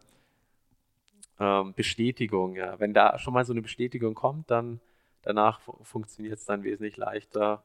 [1.40, 2.54] ähm, Bestätigung.
[2.54, 2.78] Ja.
[2.78, 4.80] Wenn da schon mal so eine Bestätigung kommt, dann
[5.22, 7.64] danach funktioniert es dann wesentlich leichter.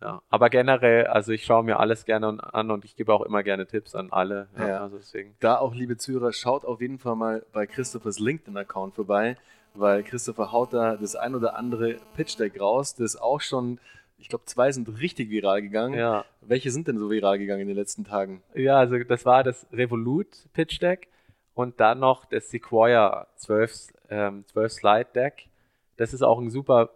[0.00, 3.44] Ja, aber generell, also ich schaue mir alles gerne an und ich gebe auch immer
[3.44, 4.48] gerne Tipps an alle.
[4.58, 4.80] Ja, ja.
[4.80, 5.36] Also deswegen.
[5.38, 9.36] Da auch, liebe Zuhörer, schaut auf jeden Fall mal bei Christophers LinkedIn-Account vorbei,
[9.74, 13.78] weil Christopher haut da das ein oder andere Pitch-Deck raus, das auch schon,
[14.18, 15.94] ich glaube, zwei sind richtig viral gegangen.
[15.94, 16.24] Ja.
[16.40, 18.42] Welche sind denn so viral gegangen in den letzten Tagen?
[18.54, 21.11] Ja, also das war das Revolut Pitch-Deck
[21.54, 25.48] und dann noch das Sequoia 12, ähm, 12 Slide Deck.
[25.96, 26.90] Das ist auch ein super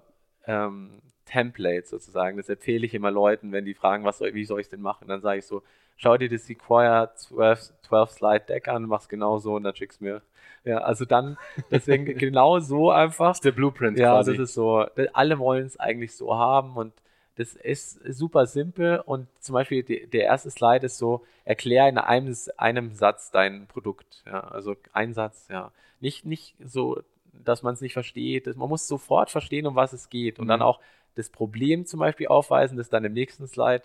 [0.47, 2.37] ähm, Template sozusagen.
[2.37, 4.81] Das empfehle ich immer Leuten, wenn die fragen, was soll, wie soll ich es denn
[4.81, 5.09] machen?
[5.09, 5.63] Dann sage ich so,
[5.97, 10.01] schau dir das Sequoia 12, 12 Slide Deck an, mach's genau so und dann schick's
[10.01, 10.23] mir.
[10.65, 11.37] Ja, also dann,
[11.71, 13.29] deswegen genau so einfach.
[13.29, 14.33] Das ist der Blueprint ja, quasi.
[14.33, 14.87] Ja, das ist so.
[15.13, 16.93] Alle wollen es eigentlich so haben und
[17.37, 21.99] das ist super simpel und zum Beispiel die, der erste Slide ist so, erklär in
[21.99, 24.23] einem, einem Satz dein Produkt.
[24.27, 25.71] Ja, also ein Satz, ja.
[26.01, 28.47] Nicht, nicht so, dass man es nicht versteht.
[28.57, 30.39] Man muss sofort verstehen, um was es geht.
[30.39, 30.49] Und mhm.
[30.49, 30.81] dann auch
[31.15, 33.83] das Problem zum Beispiel aufweisen, das dann im nächsten Slide,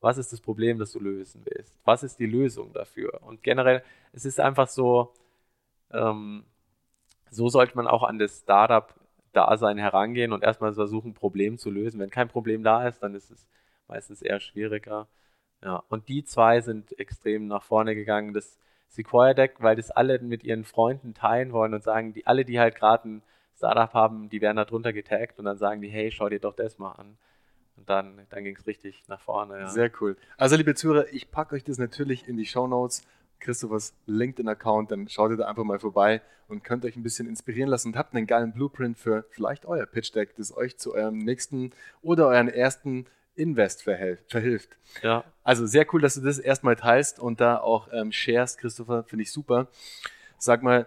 [0.00, 1.78] was ist das Problem, das du lösen willst?
[1.84, 3.22] Was ist die Lösung dafür?
[3.22, 5.12] Und generell, es ist einfach so,
[5.92, 6.44] ähm,
[7.30, 8.94] so sollte man auch an das Startup
[9.34, 12.00] Dasein herangehen und erstmal versuchen, ein Problem zu lösen.
[12.00, 13.46] Wenn kein Problem da ist, dann ist es
[13.88, 15.08] meistens eher schwieriger.
[15.62, 18.32] Ja, und die zwei sind extrem nach vorne gegangen.
[18.34, 22.44] Das Sequoia Deck, weil das alle mit ihren Freunden teilen wollen und sagen, die alle,
[22.44, 23.22] die halt gerade ein
[23.56, 26.54] Startup haben, die werden da drunter getaggt und dann sagen die, hey, schau dir doch
[26.54, 27.16] das mal an.
[27.76, 29.58] Und dann, dann ging es richtig nach vorne.
[29.58, 29.68] Ja.
[29.68, 30.16] Sehr cool.
[30.36, 33.02] Also, liebe Zuhörer, ich packe euch das natürlich in die Show Notes.
[33.44, 37.70] Christophers LinkedIn-Account, dann schaut ihr da einfach mal vorbei und könnt euch ein bisschen inspirieren
[37.70, 41.72] lassen und habt einen geilen Blueprint für vielleicht euer Pitch-Deck, das euch zu eurem nächsten
[42.02, 44.76] oder euren ersten Invest verhilft.
[45.02, 45.24] Ja.
[45.42, 49.24] Also sehr cool, dass du das erstmal teilst und da auch ähm, sharest, Christopher, finde
[49.24, 49.68] ich super.
[50.38, 50.86] Sag mal,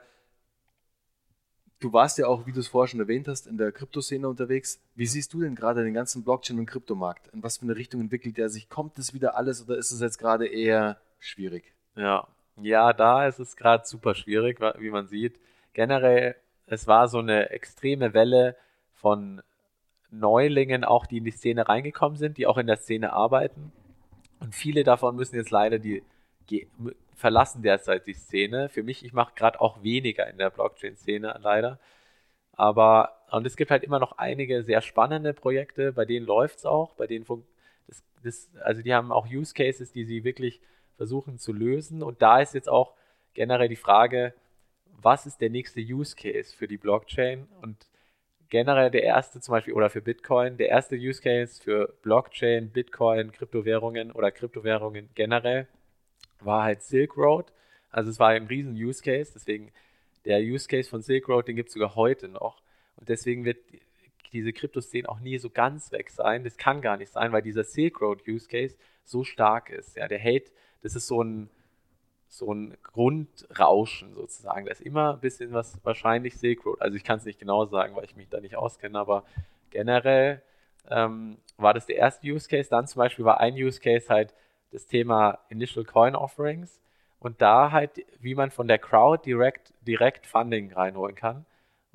[1.80, 4.80] du warst ja auch, wie du es vorher schon erwähnt hast, in der Kryptoszene unterwegs.
[4.96, 7.28] Wie siehst du denn gerade den ganzen Blockchain- und Kryptomarkt?
[7.34, 8.70] In was für eine Richtung entwickelt er sich?
[8.70, 11.74] Kommt das wieder alles oder ist es jetzt gerade eher schwierig?
[11.96, 12.28] Ja,
[12.62, 15.40] ja, da ist es gerade super schwierig, wie man sieht.
[15.74, 18.56] Generell, es war so eine extreme Welle
[18.94, 19.42] von
[20.10, 23.72] Neulingen, auch die in die Szene reingekommen sind, die auch in der Szene arbeiten.
[24.40, 26.04] Und viele davon müssen jetzt leider die
[27.16, 28.70] verlassen derzeit die Szene.
[28.70, 31.80] Für mich, ich mache gerade auch weniger in der Blockchain-Szene leider.
[32.54, 36.66] Aber, und es gibt halt immer noch einige sehr spannende Projekte, bei denen läuft es
[36.66, 37.26] auch, bei denen
[37.88, 40.62] das, das, also die haben auch Use Cases, die sie wirklich
[40.98, 42.04] versuchen zu lösen.
[42.04, 42.94] Und da ist jetzt auch
[43.34, 44.34] generell die Frage,
[44.86, 47.48] was ist der nächste Use Case für die Blockchain?
[47.62, 47.88] Und
[48.50, 53.32] generell der erste zum Beispiel oder für Bitcoin, der erste Use Case für Blockchain, Bitcoin,
[53.32, 55.68] Kryptowährungen oder Kryptowährungen generell
[56.40, 57.52] war halt Silk Road.
[57.90, 59.72] Also es war ein riesen Use Case, deswegen
[60.26, 62.62] der Use Case von Silk Road, den gibt es sogar heute noch.
[62.96, 63.60] Und deswegen wird
[64.34, 66.44] diese Kryptoszene auch nie so ganz weg sein.
[66.44, 69.96] Das kann gar nicht sein, weil dieser Silk Road Use Case so stark ist.
[69.96, 70.52] Ja, der Hate
[70.88, 71.50] das ist so ein,
[72.30, 74.66] so ein Grundrauschen sozusagen.
[74.66, 76.82] Da ist immer ein bisschen was wahrscheinlich Silk Road.
[76.82, 79.26] Also ich kann es nicht genau sagen, weil ich mich da nicht auskenne, aber
[79.70, 80.42] generell
[80.90, 82.70] ähm, war das der erste Use Case.
[82.70, 84.34] Dann zum Beispiel war ein Use Case halt
[84.72, 86.80] das Thema Initial Coin Offerings
[87.20, 91.46] und da halt, wie man von der Crowd direkt, direkt Funding reinholen kann.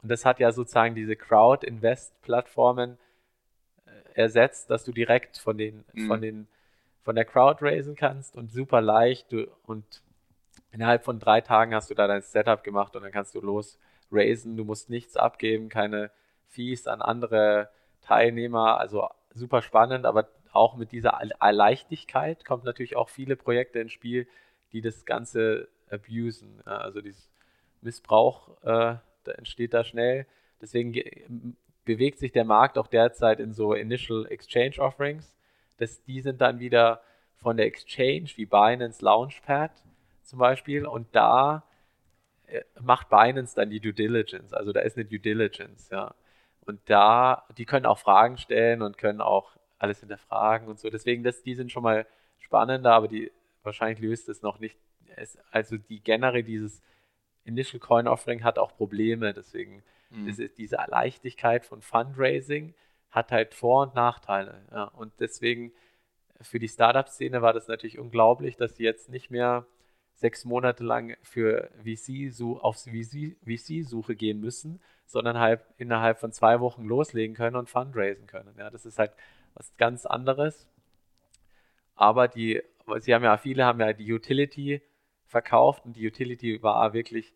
[0.02, 2.98] Und das hat ja sozusagen diese Crowd-Invest-Plattformen
[3.86, 6.08] äh, ersetzt, dass du direkt von den, mhm.
[6.08, 6.48] von den
[7.02, 9.32] von der Crowd raisen kannst und super leicht.
[9.32, 10.02] Du, und
[10.70, 13.78] innerhalb von drei Tagen hast du da dein Setup gemacht und dann kannst du los
[14.10, 14.56] raisen.
[14.56, 16.10] Du musst nichts abgeben, keine
[16.46, 17.70] Fees an andere
[18.02, 18.78] Teilnehmer.
[18.78, 24.28] Also super spannend, aber auch mit dieser Leichtigkeit kommt natürlich auch viele Projekte ins Spiel,
[24.72, 26.60] die das Ganze abusen.
[26.64, 27.30] Also dieses
[27.80, 30.26] Missbrauch äh, da entsteht da schnell.
[30.60, 35.36] Deswegen bewegt sich der Markt auch derzeit in so Initial Exchange Offerings
[35.78, 37.02] das, die sind dann wieder
[37.36, 39.72] von der Exchange wie Binance Launchpad
[40.22, 41.64] zum Beispiel und da
[42.46, 46.14] äh, macht Binance dann die Due Diligence, also da ist eine Due Diligence, ja.
[46.64, 50.90] Und da, die können auch Fragen stellen und können auch alles hinterfragen und so.
[50.90, 52.06] Deswegen, das, die sind schon mal
[52.38, 53.32] spannender, aber die
[53.64, 54.76] wahrscheinlich löst es noch nicht.
[55.16, 56.80] Es, also die generell dieses
[57.44, 60.28] Initial Coin Offering hat auch Probleme, deswegen mhm.
[60.28, 62.74] ist diese Leichtigkeit von Fundraising
[63.12, 64.66] hat halt Vor- und Nachteile.
[64.72, 64.84] Ja.
[64.84, 65.72] Und deswegen
[66.40, 69.66] für die Startup-Szene war das natürlich unglaublich, dass sie jetzt nicht mehr
[70.14, 76.84] sechs Monate lang für VC aufs VC-Suche gehen müssen, sondern halt innerhalb von zwei Wochen
[76.84, 78.54] loslegen können und fundraisen können.
[78.58, 79.12] Ja, das ist halt
[79.54, 80.66] was ganz anderes.
[81.94, 82.62] Aber die,
[82.98, 84.82] sie haben ja, viele haben ja die Utility
[85.26, 87.32] verkauft und die Utility war wirklich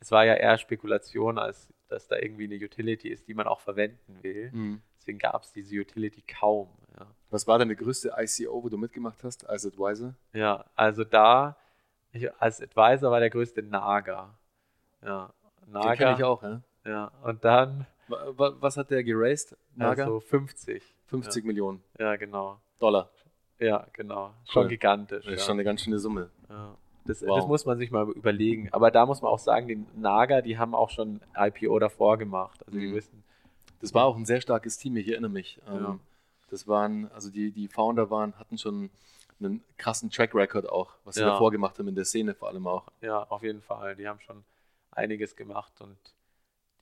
[0.00, 3.60] es war ja eher Spekulation, als dass da irgendwie eine Utility ist, die man auch
[3.60, 4.50] verwenden will.
[4.52, 4.82] Mhm.
[5.00, 6.68] Deswegen gab es diese Utility kaum.
[6.98, 7.06] Ja.
[7.30, 10.14] Was war deine größte ICO, wo du mitgemacht hast als Advisor?
[10.34, 11.56] Ja, also da,
[12.12, 14.38] ich, als Advisor war der größte Naga.
[15.02, 15.32] Ja,
[15.66, 15.88] Naga.
[15.88, 16.60] Den kenne ich auch, ja.
[16.84, 17.86] Ja, und dann.
[18.08, 19.56] Was hat der geraced?
[19.76, 20.02] Naga?
[20.04, 20.82] Also 50.
[21.06, 21.46] 50 ja.
[21.46, 21.82] Millionen.
[21.98, 22.60] Ja, genau.
[22.78, 23.10] Dollar.
[23.58, 24.34] Ja, genau.
[24.46, 25.24] Schon gigantisch.
[25.24, 25.46] Das ist ja.
[25.46, 26.30] schon eine ganz schöne Summe.
[26.48, 26.76] Ja.
[27.04, 27.36] Das, wow.
[27.36, 28.68] das, muss man sich mal überlegen.
[28.72, 32.62] Aber da muss man auch sagen, die Naga, die haben auch schon IPO davor gemacht.
[32.66, 32.82] Also mhm.
[32.82, 33.22] die wissen.
[33.80, 35.60] Das war auch ein sehr starkes Team, ich erinnere mich.
[35.66, 35.74] Ja.
[35.74, 36.00] Ähm,
[36.50, 38.90] das waren, also die, die Founder waren, hatten schon
[39.38, 41.30] einen krassen Track Record auch, was sie ja.
[41.30, 42.86] davor gemacht haben in der Szene vor allem auch.
[43.00, 43.96] Ja, auf jeden Fall.
[43.96, 44.44] Die haben schon
[44.90, 45.96] einiges gemacht und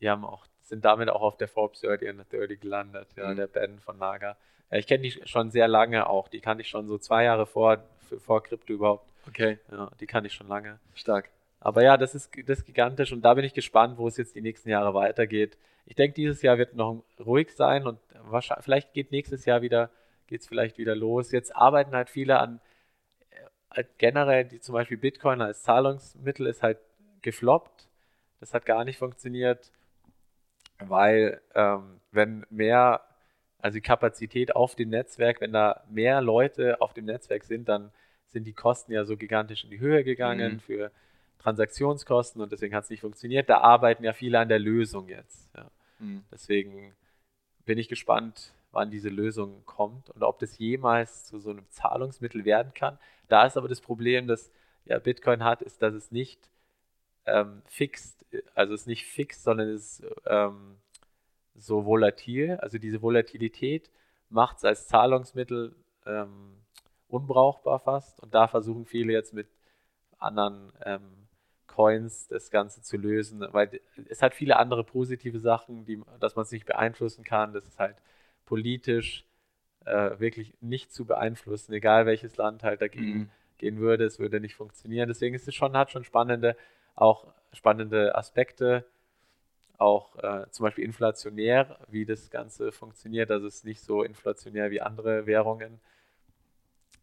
[0.00, 3.36] die haben auch, sind damit auch auf der Forbes 30 und 30 gelandet, ja, mhm.
[3.36, 4.36] der Ben von Naga.
[4.70, 6.28] Ja, ich kenne die schon sehr lange auch.
[6.28, 7.78] Die kannte ich schon so zwei Jahre vor,
[8.18, 9.06] vor Krypto überhaupt.
[9.26, 9.58] Okay.
[9.70, 10.78] Ja, die kann ich schon lange.
[10.94, 11.30] Stark.
[11.60, 14.34] Aber ja, das ist, das ist gigantisch und da bin ich gespannt, wo es jetzt
[14.34, 15.58] die nächsten Jahre weitergeht.
[15.88, 19.90] Ich denke, dieses Jahr wird noch ruhig sein und wahrscheinlich, vielleicht geht nächstes Jahr wieder,
[20.26, 21.32] geht es vielleicht wieder los.
[21.32, 22.60] Jetzt arbeiten halt viele an
[23.70, 26.76] äh, generell, die zum Beispiel Bitcoin als Zahlungsmittel ist halt
[27.22, 27.88] gefloppt.
[28.38, 29.72] Das hat gar nicht funktioniert,
[30.78, 33.00] weil ähm, wenn mehr,
[33.58, 37.92] also die Kapazität auf dem Netzwerk, wenn da mehr Leute auf dem Netzwerk sind, dann
[38.26, 40.60] sind die Kosten ja so gigantisch in die Höhe gegangen mhm.
[40.60, 40.90] für
[41.38, 43.48] Transaktionskosten und deswegen hat es nicht funktioniert.
[43.48, 45.48] Da arbeiten ja viele an der Lösung jetzt.
[45.56, 45.70] Ja.
[45.98, 46.24] Mhm.
[46.30, 46.94] Deswegen
[47.64, 52.44] bin ich gespannt, wann diese Lösung kommt und ob das jemals zu so einem Zahlungsmittel
[52.44, 52.98] werden kann.
[53.28, 54.50] Da ist aber das Problem, dass
[54.84, 56.48] ja, Bitcoin hat, ist, dass es nicht
[57.26, 58.16] ähm, fix,
[58.54, 60.76] also es ist nicht fix, sondern es ist ähm,
[61.54, 62.56] so volatil.
[62.60, 63.90] Also diese Volatilität
[64.30, 65.74] macht es als Zahlungsmittel
[66.06, 66.56] ähm,
[67.08, 68.20] unbrauchbar fast.
[68.20, 69.48] Und da versuchen viele jetzt mit
[70.18, 71.27] anderen ähm,
[71.78, 76.42] Coins das Ganze zu lösen, weil es hat viele andere positive Sachen, die, dass man
[76.42, 77.52] es nicht beeinflussen kann.
[77.52, 77.94] Das ist halt
[78.46, 79.24] politisch
[79.84, 83.30] äh, wirklich nicht zu beeinflussen, egal welches Land halt dagegen mhm.
[83.58, 85.06] gehen würde, es würde nicht funktionieren.
[85.06, 86.56] Deswegen ist es schon, hat schon spannende,
[86.96, 88.84] auch spannende Aspekte,
[89.76, 93.30] auch äh, zum Beispiel inflationär, wie das Ganze funktioniert.
[93.30, 95.78] Also es ist nicht so inflationär wie andere Währungen.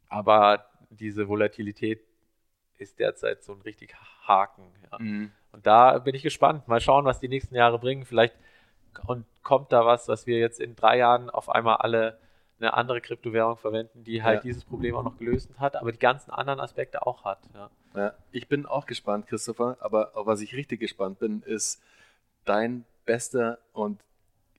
[0.09, 2.01] Aber diese Volatilität
[2.77, 3.95] ist derzeit so ein richtig
[4.27, 4.63] Haken.
[4.91, 4.99] Ja.
[4.99, 5.31] Mhm.
[5.51, 6.67] Und da bin ich gespannt.
[6.67, 8.05] Mal schauen, was die nächsten Jahre bringen.
[8.05, 8.35] Vielleicht
[9.07, 12.17] und kommt da was, was wir jetzt in drei Jahren auf einmal alle
[12.59, 14.41] eine andere Kryptowährung verwenden, die halt ja.
[14.43, 17.39] dieses Problem auch noch gelöst hat, aber die ganzen anderen Aspekte auch hat.
[17.53, 17.69] Ja.
[17.95, 18.13] ja.
[18.31, 21.81] ich bin auch gespannt, Christopher, aber auf was ich richtig gespannt bin, ist
[22.45, 23.99] dein bester und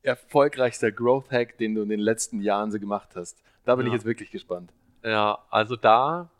[0.03, 3.43] erfolgreichster Growth Hack, den du in den letzten Jahren so gemacht hast.
[3.65, 3.93] Da bin ja.
[3.93, 4.73] ich jetzt wirklich gespannt.
[5.03, 6.31] Ja, also da,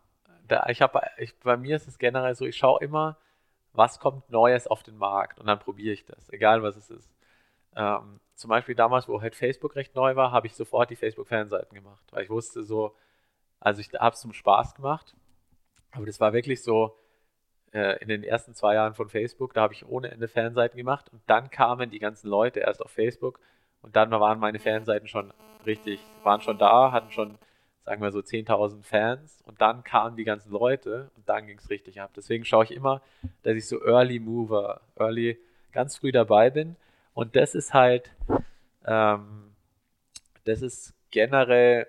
[0.47, 3.17] da ich habe, ich, bei mir ist es generell so, ich schaue immer,
[3.73, 7.11] was kommt Neues auf den Markt und dann probiere ich das, egal was es ist.
[7.75, 11.75] Ähm, zum Beispiel damals, wo halt Facebook recht neu war, habe ich sofort die Facebook-Fanseiten
[11.75, 12.95] gemacht, weil ich wusste so,
[13.59, 15.15] also ich habe es zum Spaß gemacht,
[15.91, 16.97] aber das war wirklich so
[17.71, 21.09] äh, in den ersten zwei Jahren von Facebook, da habe ich ohne Ende Fanseiten gemacht
[21.11, 23.39] und dann kamen die ganzen Leute erst auf Facebook
[23.81, 25.33] und dann waren meine Fanseiten schon
[25.65, 27.37] richtig, waren schon da, hatten schon
[27.87, 31.69] sagen wir so 10.000 Fans und dann kamen die ganzen Leute und dann ging es
[31.69, 32.11] richtig ab.
[32.17, 33.01] Deswegen schaue ich immer,
[33.43, 35.39] dass ich so Early Mover, Early
[35.71, 36.75] ganz früh dabei bin
[37.13, 38.11] und das ist halt,
[38.85, 39.55] ähm,
[40.43, 41.87] das ist generell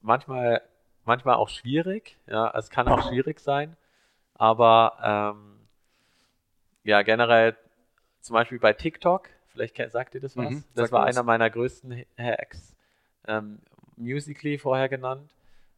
[0.00, 0.62] manchmal,
[1.04, 3.76] manchmal auch schwierig, ja, es kann auch schwierig sein,
[4.32, 5.58] aber ähm,
[6.84, 7.54] ja, generell
[8.22, 11.14] zum Beispiel bei TikTok, vielleicht sagt ihr das was, mhm, das war was.
[11.14, 12.74] einer meiner größten Hacks.
[13.26, 13.58] Ähm,
[13.96, 15.33] Musically vorher genannt.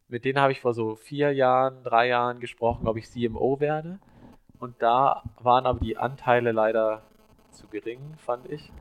[0.09, 3.99] Mit denen habe ich vor so vier Jahren, drei Jahren gesprochen, ob ich CMO werde.
[4.59, 7.03] Und da waren aber die Anteile leider
[7.51, 8.73] zu gering, fand ich.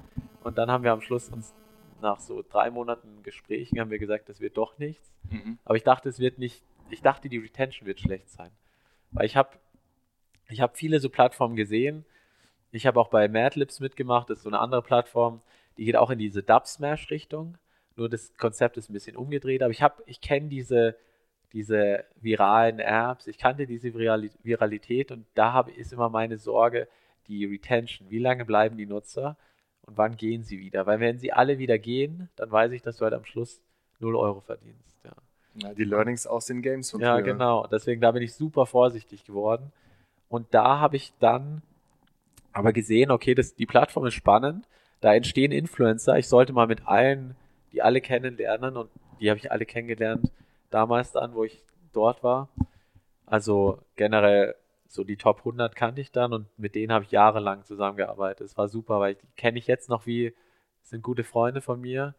[0.43, 1.53] Und dann haben wir am Schluss uns
[2.01, 5.11] nach so drei Monaten Gesprächen haben wir gesagt, das wird doch nichts.
[5.29, 5.57] Mhm.
[5.65, 8.51] Aber ich dachte, es wird nicht, ich dachte, die Retention wird schlecht sein.
[9.11, 9.49] Weil ich habe
[10.49, 12.05] ich hab viele so Plattformen gesehen.
[12.71, 15.41] Ich habe auch bei Madlibs mitgemacht, das ist so eine andere Plattform,
[15.77, 17.57] die geht auch in diese Dub-Smash-Richtung.
[17.95, 20.95] Nur das Konzept ist ein bisschen umgedreht, aber ich habe, ich kenne diese,
[21.53, 26.87] diese viralen Apps, ich kannte diese Viralität und da habe, ist immer meine Sorge,
[27.27, 28.09] die Retention.
[28.09, 29.37] Wie lange bleiben die Nutzer
[29.83, 30.85] und wann gehen sie wieder?
[30.85, 33.61] Weil wenn sie alle wieder gehen, dann weiß ich, dass du halt am Schluss
[33.99, 34.97] 0 Euro verdienst.
[35.03, 35.11] Ja.
[35.55, 37.23] Ja, die Learnings aus den Games von Ja, früher.
[37.23, 37.65] genau.
[37.67, 39.71] Deswegen, da bin ich super vorsichtig geworden.
[40.27, 41.61] Und da habe ich dann
[42.51, 44.67] aber gesehen, okay, das, die Plattform ist spannend,
[45.01, 46.17] da entstehen Influencer.
[46.17, 47.35] Ich sollte mal mit allen
[47.71, 50.31] die alle kennenlernen und die habe ich alle kennengelernt
[50.75, 51.63] damals dann, wo ich
[51.93, 52.49] dort war.
[53.25, 54.55] Also generell
[54.87, 58.45] so die Top 100 kannte ich dann und mit denen habe ich jahrelang zusammengearbeitet.
[58.45, 60.35] Es war super, weil die kenne ich jetzt noch wie,
[60.83, 62.13] sind gute Freunde von mir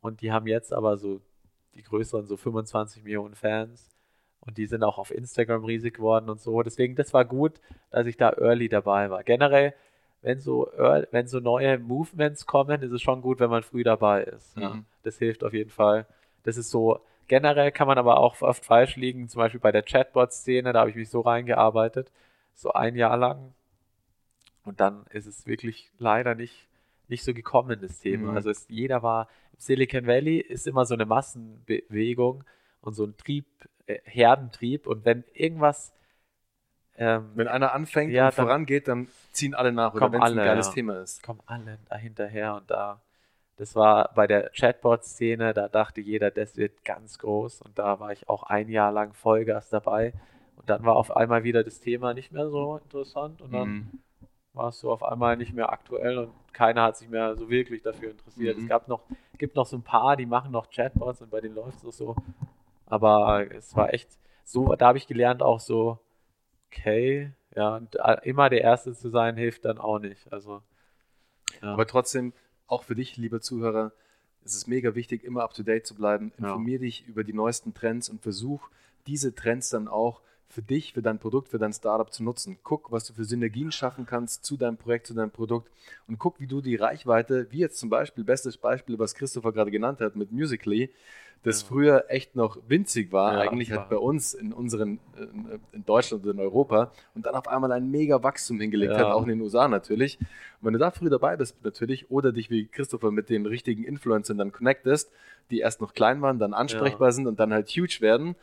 [0.00, 1.20] und die haben jetzt aber so
[1.74, 3.94] die größeren, so 25 Millionen Fans
[4.40, 6.62] und die sind auch auf Instagram riesig geworden und so.
[6.62, 9.22] Deswegen, das war gut, dass ich da early dabei war.
[9.22, 9.74] Generell,
[10.22, 10.66] wenn so,
[11.10, 14.56] wenn so neue Movements kommen, ist es schon gut, wenn man früh dabei ist.
[14.56, 14.62] Mhm.
[14.62, 14.78] Ja.
[15.02, 16.06] Das hilft auf jeden Fall.
[16.42, 19.82] Das ist so Generell kann man aber auch oft falsch liegen, zum Beispiel bei der
[19.82, 22.10] Chatbot-Szene, da habe ich mich so reingearbeitet,
[22.54, 23.54] so ein Jahr lang.
[24.64, 26.66] Und dann ist es wirklich leider nicht,
[27.08, 28.30] nicht so gekommen, das Thema.
[28.30, 28.36] Mhm.
[28.36, 32.44] Also es, jeder war, im Silicon Valley ist immer so eine Massenbewegung
[32.80, 33.46] und so ein Trieb,
[33.86, 34.86] äh, Herdentrieb.
[34.86, 35.92] Und wenn irgendwas
[37.00, 39.94] ähm, wenn einer anfängt ja, und vorangeht, dann ziehen alle nach.
[39.94, 41.22] Oder wenn es ein geiles ja, Thema ist.
[41.22, 43.00] Kommen alle da hinterher und da
[43.58, 47.62] das war bei der Chatbot-Szene, da dachte jeder, das wird ganz groß.
[47.62, 50.12] Und da war ich auch ein Jahr lang Vollgas dabei.
[50.56, 53.42] Und dann war auf einmal wieder das Thema nicht mehr so interessant.
[53.42, 53.90] Und dann mhm.
[54.52, 57.82] war es so auf einmal nicht mehr aktuell und keiner hat sich mehr so wirklich
[57.82, 58.56] dafür interessiert.
[58.56, 58.62] Mhm.
[58.62, 59.02] Es gab noch,
[59.38, 62.14] gibt noch so ein paar, die machen noch Chatbots und bei denen läuft es so.
[62.86, 64.08] Aber es war echt
[64.44, 65.98] so, da habe ich gelernt auch so,
[66.68, 70.32] okay, ja, und äh, immer der Erste zu sein hilft dann auch nicht.
[70.32, 70.62] Also,
[71.60, 71.72] ja.
[71.72, 72.32] Aber trotzdem,
[72.68, 73.92] auch für dich, lieber Zuhörer,
[74.44, 76.32] ist es mega wichtig, immer up to date zu bleiben.
[76.38, 76.80] Informier ja.
[76.80, 78.68] dich über die neuesten Trends und versuch,
[79.06, 82.58] diese Trends dann auch für dich, für dein Produkt, für dein Startup zu nutzen.
[82.62, 85.70] Guck, was du für Synergien schaffen kannst zu deinem Projekt, zu deinem Produkt
[86.06, 89.70] und guck, wie du die Reichweite, wie jetzt zum Beispiel, bestes Beispiel, was Christopher gerade
[89.70, 90.90] genannt hat mit Musically,
[91.44, 91.68] das ja.
[91.68, 94.98] früher echt noch winzig war, ja, eigentlich halt bei uns in unseren,
[95.72, 98.98] in Deutschland und in Europa und dann auf einmal ein mega Wachstum hingelegt ja.
[98.98, 100.18] hat, auch in den USA natürlich.
[100.20, 100.26] Und
[100.66, 104.38] wenn du da früh dabei bist natürlich oder dich wie Christopher mit den richtigen Influencern
[104.38, 105.10] dann connectest,
[105.50, 108.34] die erst noch klein waren, dann ansprechbar sind und dann halt huge werden,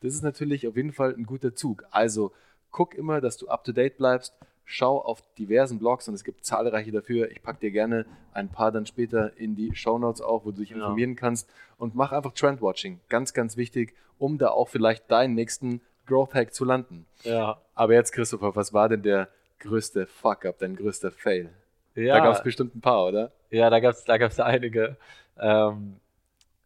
[0.00, 1.84] das ist natürlich auf jeden Fall ein guter Zug.
[1.90, 2.32] Also
[2.70, 4.34] guck immer, dass du up to date bleibst,
[4.70, 7.30] schau auf diversen Blogs und es gibt zahlreiche dafür.
[7.32, 10.58] Ich packe dir gerne ein paar dann später in die Show Notes auch, wo du
[10.58, 11.16] dich informieren ja.
[11.16, 13.00] kannst und mach einfach Trendwatching.
[13.08, 17.04] Ganz, ganz wichtig, um da auch vielleicht deinen nächsten Growth Hack zu landen.
[17.24, 17.60] Ja.
[17.74, 21.50] Aber jetzt, Christopher, was war denn der größte Fuck-up, dein größter Fail?
[21.96, 22.14] Ja.
[22.14, 23.32] Da gab es bestimmt ein paar, oder?
[23.50, 24.96] Ja, da gab es da gab's einige.
[25.36, 25.96] Ähm,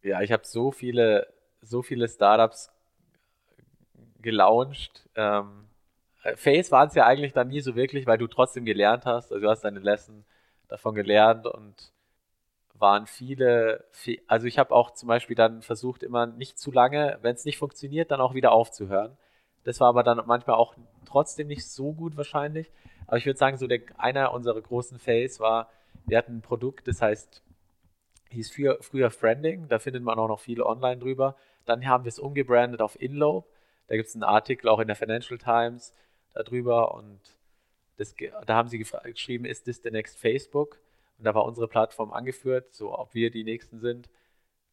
[0.03, 1.27] ja, ich habe so viele,
[1.63, 2.69] so viele Startups
[4.21, 5.09] gelauncht.
[5.15, 5.65] Ähm,
[6.35, 9.31] Face waren es ja eigentlich dann nie so wirklich, weil du trotzdem gelernt hast.
[9.31, 10.25] Also du hast deine Lesson
[10.67, 11.91] davon gelernt und
[12.73, 13.85] waren viele,
[14.27, 17.57] also ich habe auch zum Beispiel dann versucht, immer nicht zu lange, wenn es nicht
[17.57, 19.15] funktioniert, dann auch wieder aufzuhören.
[19.63, 22.71] Das war aber dann manchmal auch trotzdem nicht so gut wahrscheinlich.
[23.07, 25.69] Aber ich würde sagen, so der, einer unserer großen Fails war,
[26.05, 27.41] wir hatten ein Produkt, das heißt,
[28.29, 31.35] hieß früher, früher Friending, da findet man auch noch viele online drüber.
[31.65, 33.47] Dann haben wir es umgebrandet auf Inlope.
[33.87, 35.93] Da gibt es einen Artikel auch in der Financial Times
[36.35, 37.19] darüber und
[37.97, 38.13] das,
[38.45, 40.79] da haben sie geschrieben, ist das der next Facebook?
[41.17, 44.09] Und da war unsere Plattform angeführt, so ob wir die nächsten sind.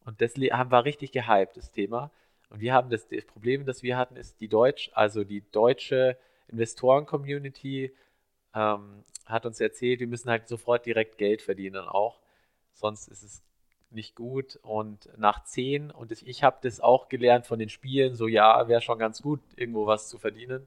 [0.05, 2.11] Und das war richtig gehypt, das Thema.
[2.49, 6.17] Und wir haben das, das Problem, das wir hatten, ist die Deutsch, also die deutsche
[6.49, 7.93] Investoren-Community
[8.53, 12.19] ähm, hat uns erzählt, wir müssen halt sofort direkt Geld verdienen auch.
[12.73, 13.41] Sonst ist es
[13.89, 14.59] nicht gut.
[14.61, 18.81] Und nach zehn, und ich habe das auch gelernt von den Spielen, so ja, wäre
[18.81, 20.65] schon ganz gut, irgendwo was zu verdienen.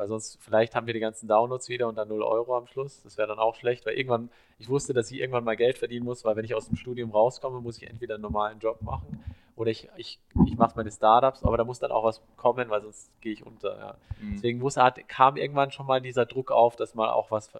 [0.00, 3.02] Weil sonst, vielleicht haben wir die ganzen Downloads wieder und dann 0 Euro am Schluss.
[3.02, 6.06] Das wäre dann auch schlecht, weil irgendwann, ich wusste, dass ich irgendwann mal Geld verdienen
[6.06, 9.22] muss, weil wenn ich aus dem Studium rauskomme, muss ich entweder einen normalen Job machen
[9.56, 12.80] oder ich, ich, ich mache meine Startups, aber da muss dann auch was kommen, weil
[12.80, 13.78] sonst gehe ich unter.
[13.78, 13.96] Ja.
[14.22, 14.32] Mhm.
[14.36, 17.50] Deswegen wusste, hat, kam irgendwann schon mal dieser Druck auf, dass mal auch was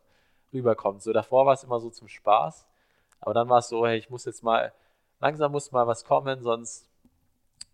[0.50, 1.02] rüberkommt.
[1.02, 2.66] So davor war es immer so zum Spaß,
[3.20, 4.72] aber dann war es so, hey, ich muss jetzt mal,
[5.20, 6.88] langsam muss mal was kommen, sonst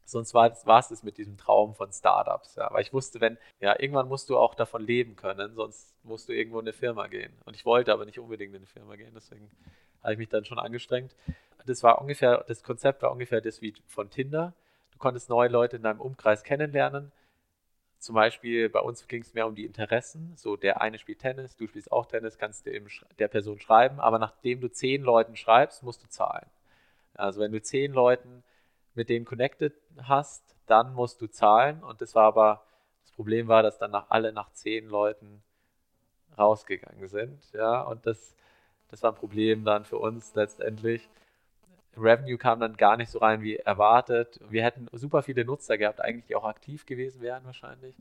[0.07, 2.55] Sonst war es das mit diesem Traum von Startups.
[2.55, 2.73] Ja.
[2.73, 6.33] Weil ich wusste, wenn, ja, irgendwann musst du auch davon leben können, sonst musst du
[6.33, 7.33] irgendwo in eine Firma gehen.
[7.45, 9.51] Und ich wollte aber nicht unbedingt in eine Firma gehen, deswegen
[10.03, 11.17] habe ich mich dann schon angestrengt.
[11.67, 14.55] Das war ungefähr, das Konzept war ungefähr das wie von Tinder.
[14.93, 17.11] Du konntest neue Leute in deinem Umkreis kennenlernen.
[17.99, 20.35] Zum Beispiel bei uns ging es mehr um die Interessen.
[20.37, 22.71] So, der eine spielt Tennis, du spielst auch Tennis, kannst du
[23.19, 26.47] der Person schreiben, aber nachdem du zehn Leuten schreibst, musst du zahlen.
[27.15, 28.45] Also wenn du zehn Leuten
[28.97, 31.83] mit denen connected hast, dann musst du zahlen.
[31.83, 32.63] Und das war aber,
[33.03, 35.43] das Problem war, dass dann nach, alle nach zehn Leuten
[36.37, 37.53] rausgegangen sind.
[37.53, 38.35] Ja, und das,
[38.89, 41.09] das war ein Problem dann für uns letztendlich.
[41.97, 44.39] Revenue kam dann gar nicht so rein wie erwartet.
[44.49, 47.95] Wir hätten super viele Nutzer gehabt, eigentlich, die auch aktiv gewesen wären wahrscheinlich.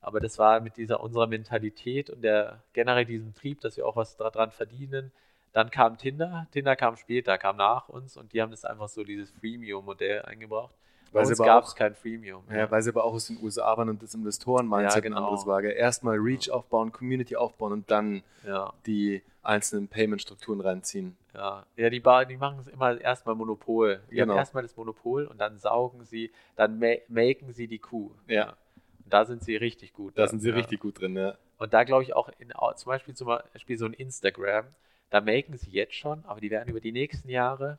[0.00, 3.96] Aber das war mit dieser unserer Mentalität und der generell diesem Trieb, dass wir auch
[3.96, 5.12] was daran verdienen,
[5.54, 6.46] dann kam Tinder.
[6.50, 10.74] Tinder kam später, kam nach uns und die haben das einfach so dieses Freemium-Modell eingebracht.
[11.12, 12.42] Bei uns gab es kein Freemium.
[12.50, 15.16] Ja, ja, weil sie aber auch aus den USA waren und das Investoren-Mindset ja, genau.
[15.16, 15.62] ein anderes war.
[15.62, 18.72] Erstmal Reach aufbauen, Community aufbauen und dann ja.
[18.84, 21.16] die einzelnen Payment-Strukturen reinziehen.
[21.32, 24.00] Ja, ja die, die machen es immer erstmal Monopol.
[24.10, 24.32] Die genau.
[24.32, 28.10] haben erstmal das Monopol und dann saugen sie, dann ma maken sie die Kuh.
[28.26, 28.56] Ja.
[29.04, 30.18] Und da sind sie richtig gut.
[30.18, 31.36] Da drin, sind sie richtig gut drin, ja.
[31.58, 34.64] Und da glaube ich auch, in, zum Beispiel zum Beispiel so ein Instagram,
[35.10, 37.78] da maken sie jetzt schon, aber die werden über die nächsten Jahre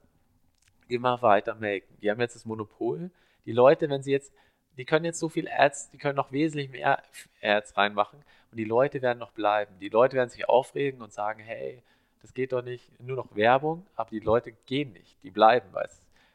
[0.87, 1.97] immer weiter maken.
[2.01, 3.11] Die haben jetzt das Monopol.
[3.45, 4.33] Die Leute, wenn sie jetzt,
[4.77, 7.01] die können jetzt so viel Ads, die können noch wesentlich mehr
[7.41, 9.73] Ads reinmachen und die Leute werden noch bleiben.
[9.79, 11.81] Die Leute werden sich aufregen und sagen, hey,
[12.21, 15.87] das geht doch nicht, nur noch Werbung, aber die Leute gehen nicht, die bleiben, weil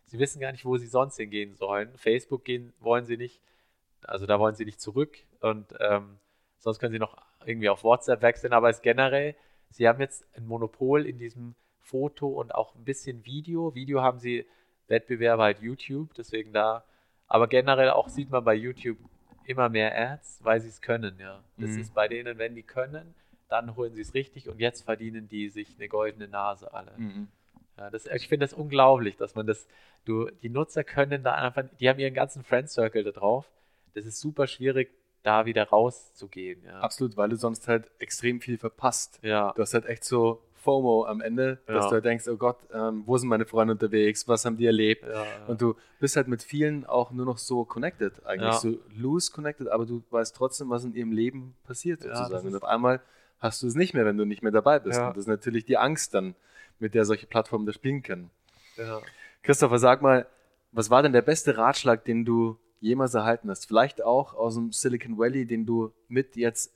[0.05, 1.91] sie wissen gar nicht, wo sie sonst hingehen sollen.
[1.97, 3.41] Facebook gehen wollen sie nicht,
[4.05, 6.19] also da wollen sie nicht zurück und ähm,
[6.59, 9.35] sonst können sie noch irgendwie auf WhatsApp wechseln, aber es generell,
[9.71, 13.75] sie haben jetzt ein Monopol in diesem Foto und auch ein bisschen Video.
[13.75, 14.47] Video haben sie
[14.89, 16.85] Wettbewerber halt YouTube, deswegen da.
[17.27, 18.99] Aber generell auch sieht man bei YouTube
[19.45, 21.43] immer mehr Ads, weil sie es können, ja.
[21.57, 21.81] Das mhm.
[21.81, 23.15] ist bei denen, wenn die können,
[23.49, 26.93] dann holen sie es richtig und jetzt verdienen die sich eine goldene Nase alle.
[26.97, 27.29] Mhm.
[27.77, 29.67] Ja, das, ich finde das unglaublich, dass man das,
[30.05, 33.51] du, die Nutzer können da einfach, die haben ihren ganzen Friend Circle da drauf.
[33.95, 34.93] Das ist super schwierig,
[35.23, 36.63] da wieder rauszugehen.
[36.65, 36.81] Ja.
[36.81, 39.19] Absolut, weil du sonst halt extrem viel verpasst.
[39.23, 39.53] Ja.
[39.53, 41.75] Du hast halt echt so FOMO am Ende, ja.
[41.75, 44.67] dass du halt denkst, oh Gott, ähm, wo sind meine Freunde unterwegs, was haben die
[44.67, 45.05] erlebt?
[45.07, 45.47] Ja, ja.
[45.47, 49.69] Und du bist halt mit vielen auch nur noch so connected, eigentlich so loose connected,
[49.69, 52.49] aber du weißt trotzdem, was in ihrem Leben passiert sozusagen.
[52.49, 53.01] Und auf einmal
[53.39, 55.01] hast du es nicht mehr, wenn du nicht mehr dabei bist.
[55.01, 56.35] Und das ist natürlich die Angst dann,
[56.79, 58.31] mit der solche Plattformen da spielen können.
[59.43, 60.27] Christopher, sag mal,
[60.73, 63.67] was war denn der beste Ratschlag, den du jemals erhalten hast?
[63.67, 66.73] Vielleicht auch aus dem Silicon Valley, den du mit jetzt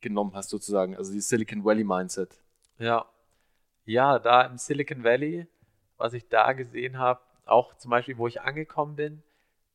[0.00, 2.40] genommen hast sozusagen, also die Silicon Valley Mindset.
[2.78, 3.06] Ja,
[3.84, 5.46] ja, da im Silicon Valley,
[5.96, 9.22] was ich da gesehen habe, auch zum Beispiel, wo ich angekommen bin,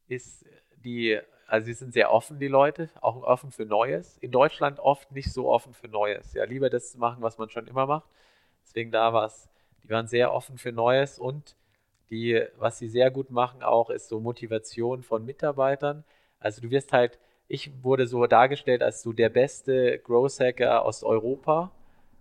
[0.07, 0.45] ist
[0.83, 4.17] die, also sie sind sehr offen, die Leute, auch offen für Neues.
[4.19, 6.33] In Deutschland oft nicht so offen für Neues.
[6.33, 8.07] Ja, lieber das zu machen, was man schon immer macht.
[8.63, 9.49] Deswegen da war es,
[9.83, 11.55] die waren sehr offen für Neues und
[12.09, 16.03] die, was sie sehr gut machen auch, ist so Motivation von Mitarbeitern.
[16.39, 21.03] Also du wirst halt, ich wurde so dargestellt als so der beste Growth Hacker aus
[21.03, 21.71] Europa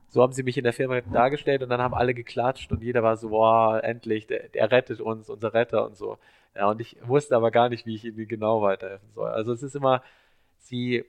[0.09, 3.03] so haben sie mich in der Firma dargestellt und dann haben alle geklatscht und jeder
[3.03, 6.19] war so, boah, endlich, der, der rettet uns, unser Retter und so.
[6.55, 9.29] Ja, und ich wusste aber gar nicht, wie ich ihnen genau weiterhelfen soll.
[9.31, 10.03] Also es ist immer,
[10.59, 11.05] sie,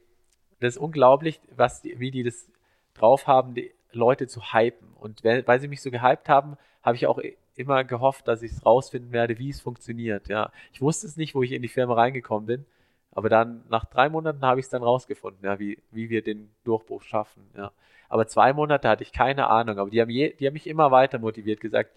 [0.59, 2.49] das ist unglaublich, was wie die das
[2.95, 4.89] drauf haben, die Leute zu hypen.
[4.95, 6.57] Und weil sie mich so gehypt haben,
[6.87, 7.19] habe ich auch
[7.55, 10.29] immer gehofft, dass ich es rausfinden werde, wie es funktioniert.
[10.29, 12.65] Ja, ich wusste es nicht, wo ich in die Firma reingekommen bin,
[13.11, 16.49] aber dann nach drei Monaten habe ich es dann rausgefunden, ja, wie, wie wir den
[16.63, 17.43] Durchbruch schaffen.
[17.57, 17.73] Ja.
[18.07, 19.79] Aber zwei Monate hatte ich keine Ahnung.
[19.79, 21.91] Aber die haben, je, die haben mich immer weiter motiviert, gesagt,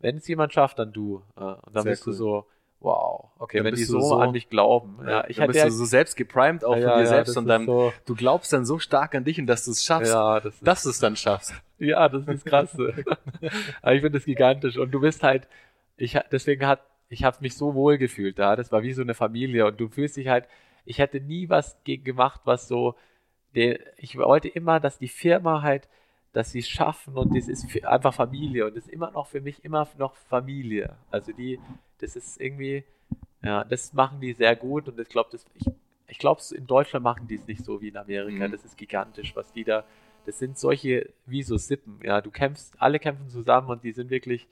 [0.00, 1.22] wenn es jemand schafft, dann du.
[1.34, 2.12] Und dann Sehr bist cool.
[2.12, 2.46] du so,
[2.80, 4.98] wow, okay, dann wenn die so, so, an mich glauben.
[5.06, 7.46] Ja, ich dann bist du so selbst geprimed auch ja, von dir ja, selbst und
[7.46, 10.40] dann, so, du glaubst dann so stark an dich und dass du es schaffst, ja,
[10.40, 11.54] das dass du es dann schaffst.
[11.78, 12.74] Ja, das ist krass.
[13.82, 15.48] Aber ich finde das gigantisch und du bist halt,
[15.96, 19.14] ich, deswegen hat, ich habe mich so wohl gefühlt da, das war wie so eine
[19.14, 20.46] Familie und du fühlst dich halt,
[20.84, 22.94] ich hätte nie was gegen gemacht, was so,
[23.52, 25.88] ich wollte immer, dass die Firma halt,
[26.36, 29.40] dass sie es schaffen und das ist einfach Familie und das ist immer noch für
[29.40, 30.94] mich immer noch Familie.
[31.10, 31.58] Also die,
[31.96, 32.84] das ist irgendwie,
[33.42, 35.64] ja, das machen die sehr gut und ich glaube, das, ich,
[36.08, 38.48] ich glaube, in Deutschland machen die es nicht so wie in Amerika.
[38.48, 38.52] Mhm.
[38.52, 39.84] Das ist gigantisch, was die da,
[40.26, 44.10] das sind solche, wie so Sippen, ja, du kämpfst, alle kämpfen zusammen und die sind
[44.10, 44.46] wirklich,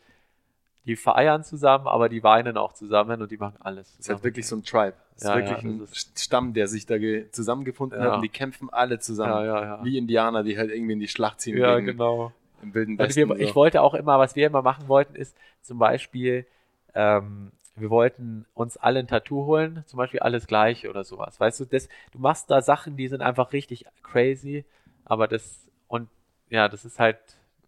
[0.86, 3.94] die feiern zusammen, aber die weinen auch zusammen und die machen alles.
[3.94, 4.94] Es ist halt wirklich so ein Tribe.
[5.16, 6.96] Es ja, ist wirklich ja, ein ist Stamm, der sich da
[7.30, 8.06] zusammengefunden ja.
[8.06, 9.84] hat und die kämpfen alle zusammen.
[9.84, 11.56] Wie Indianer, die halt irgendwie in die Schlacht ziehen.
[11.56, 12.32] Ja, genau.
[12.62, 13.20] Im Wilden Westen.
[13.20, 13.42] Also wir, so.
[13.42, 16.46] Ich wollte auch immer, was wir immer machen wollten, ist zum Beispiel,
[16.94, 21.40] ähm, wir wollten uns alle ein Tattoo holen, zum Beispiel alles gleiche oder sowas.
[21.40, 24.64] Weißt du, das, du machst da Sachen, die sind einfach richtig crazy,
[25.04, 26.08] aber das, und
[26.50, 27.18] ja, das ist halt,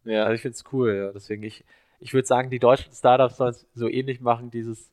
[0.05, 0.23] ja.
[0.25, 1.13] also ich finde es cool, ja.
[1.13, 1.65] deswegen ich,
[2.01, 4.91] ich würde sagen, die deutschen Startups sollen es so ähnlich machen, dieses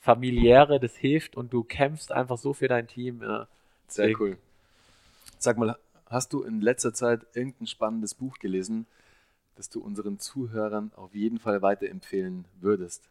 [0.00, 3.22] familiäre, das hilft und du kämpfst einfach so für dein Team.
[3.22, 3.46] Ja.
[3.88, 4.36] Sehr cool.
[5.38, 5.76] Sag mal,
[6.06, 8.86] hast du in letzter Zeit irgendein spannendes Buch gelesen,
[9.56, 13.02] das du unseren Zuhörern auf jeden Fall weiterempfehlen würdest?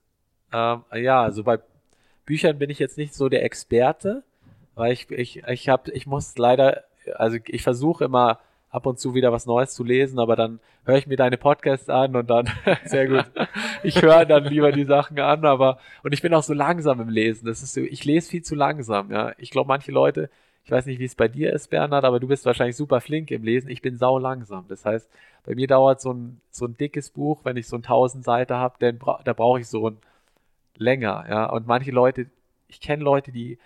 [0.52, 1.60] Ähm, ja, also bei
[2.26, 4.24] Büchern bin ich jetzt nicht so der Experte,
[4.76, 6.84] weil ich, ich, ich habe, ich muss leider,
[7.16, 8.40] also ich versuche immer
[8.70, 11.90] ab und zu wieder was Neues zu lesen, aber dann höre ich mir deine Podcasts
[11.90, 12.50] an und dann
[12.86, 13.26] sehr gut.
[13.84, 17.10] ich höre dann lieber die Sachen an, aber und ich bin auch so langsam im
[17.10, 17.46] Lesen.
[17.46, 19.34] Das ist so, ich lese viel zu langsam, ja.
[19.38, 20.30] Ich glaube, manche Leute,
[20.66, 23.32] ich weiß nicht, wie es bei dir ist, Bernhard, aber du bist wahrscheinlich super flink
[23.32, 23.70] im Lesen.
[23.70, 24.66] Ich bin sau langsam.
[24.68, 25.10] Das heißt,
[25.46, 28.54] bei mir dauert so ein so ein dickes Buch, wenn ich so ein 1000 Seiten
[28.56, 29.98] habe, dann bra da brauche ich so ein
[30.78, 31.46] länger, ja.
[31.50, 32.28] Und manche Leute
[32.68, 33.58] ich kenne Leute, die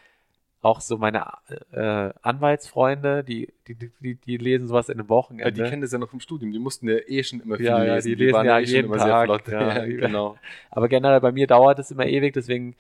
[0.62, 1.26] auch so meine
[1.72, 5.46] äh, Anwaltsfreunde, die, die, die, die lesen sowas in einem Wochenende.
[5.46, 6.52] Ja, die kennen das ja noch vom Studium.
[6.52, 7.90] Die mussten ja eh schon immer viel ja, lesen.
[7.90, 9.48] Ja, die, die lesen ja eh jeden Tag.
[9.52, 10.38] Ja, genau.
[10.70, 12.76] Aber generell bei mir dauert es immer ewig, deswegen.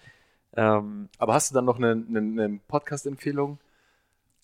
[0.56, 3.58] Ähm, Aber hast du dann noch eine, eine, eine Podcast-Empfehlung?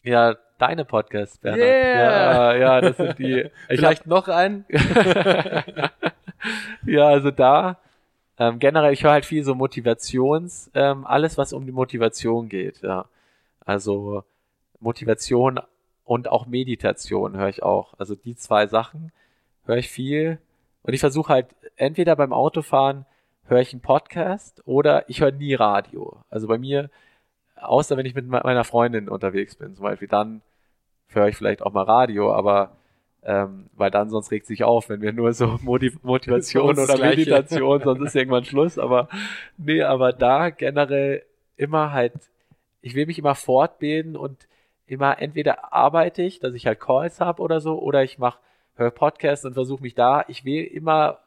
[0.04, 1.62] Ja, deine Podcasts, Bernhard.
[1.62, 2.54] Yeah.
[2.54, 3.50] Ja, ja, das sind die.
[3.68, 4.66] Vielleicht hab, noch einen?
[6.86, 7.78] ja, also da.
[8.40, 12.82] Ähm, generell, ich höre halt viel so Motivations, ähm, alles, was um die Motivation geht,
[12.82, 13.06] ja.
[13.68, 14.24] Also
[14.80, 15.60] Motivation
[16.06, 17.94] und auch Meditation höre ich auch.
[17.98, 19.12] Also die zwei Sachen
[19.66, 20.40] höre ich viel.
[20.84, 23.06] Und ich versuche halt entweder beim Autofahren
[23.46, 26.24] höre ich einen Podcast oder ich höre nie Radio.
[26.30, 26.90] Also bei mir,
[27.58, 30.42] außer wenn ich mit meiner Freundin unterwegs bin, zum Beispiel, dann
[31.10, 32.72] höre ich vielleicht auch mal Radio, aber
[33.24, 37.82] ähm, weil dann sonst regt sich auf, wenn wir nur so Motiv Motivation oder Meditation,
[37.82, 38.80] sonst ist irgendwann Schluss.
[38.80, 39.10] Aber
[39.58, 41.24] nee, aber da generell
[41.58, 42.14] immer halt
[42.88, 44.48] ich will mich immer fortbilden und
[44.86, 48.40] immer entweder arbeite ich, dass ich halt Calls habe oder so, oder ich mache
[48.76, 50.24] höre Podcasts und versuche mich da.
[50.30, 51.20] Ich will immer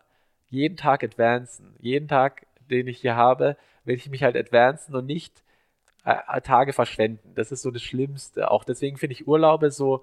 [0.48, 1.74] jeden Tag advancen.
[1.78, 5.42] Jeden Tag, den ich hier habe, will ich mich halt advancen und nicht
[6.04, 7.32] äh, Tage verschwenden.
[7.34, 8.50] Das ist so das Schlimmste.
[8.50, 10.02] Auch deswegen finde ich Urlaube so,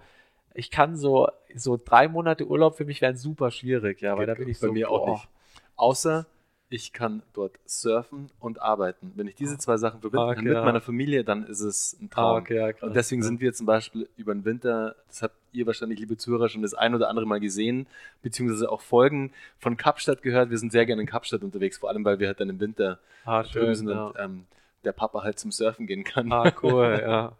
[0.54, 4.36] ich kann so, so drei Monate Urlaub für mich wären super schwierig, ja, weil Geht
[4.36, 4.68] da bin ich bei so.
[4.68, 5.02] Bei mir boah.
[5.02, 5.28] auch nicht.
[5.76, 6.28] Außer
[6.70, 9.14] ich kann dort surfen und arbeiten.
[9.16, 9.60] Wenn ich diese ah.
[9.60, 10.66] zwei Sachen verbinden kann okay, mit ja.
[10.66, 12.36] meiner Familie, dann ist es ein Traum.
[12.36, 15.66] Ah, okay, ja, und deswegen sind wir zum Beispiel über den Winter, das habt ihr
[15.66, 17.88] wahrscheinlich, liebe Zuhörer, schon das ein oder andere Mal gesehen,
[18.22, 20.50] beziehungsweise auch Folgen von Kapstadt gehört.
[20.50, 23.00] Wir sind sehr gerne in Kapstadt unterwegs, vor allem, weil wir halt dann im Winter
[23.24, 24.08] ah, schön, sind ja.
[24.08, 24.46] und ähm,
[24.84, 26.32] der Papa halt zum Surfen gehen kann.
[26.32, 27.34] Ah, cool, ja.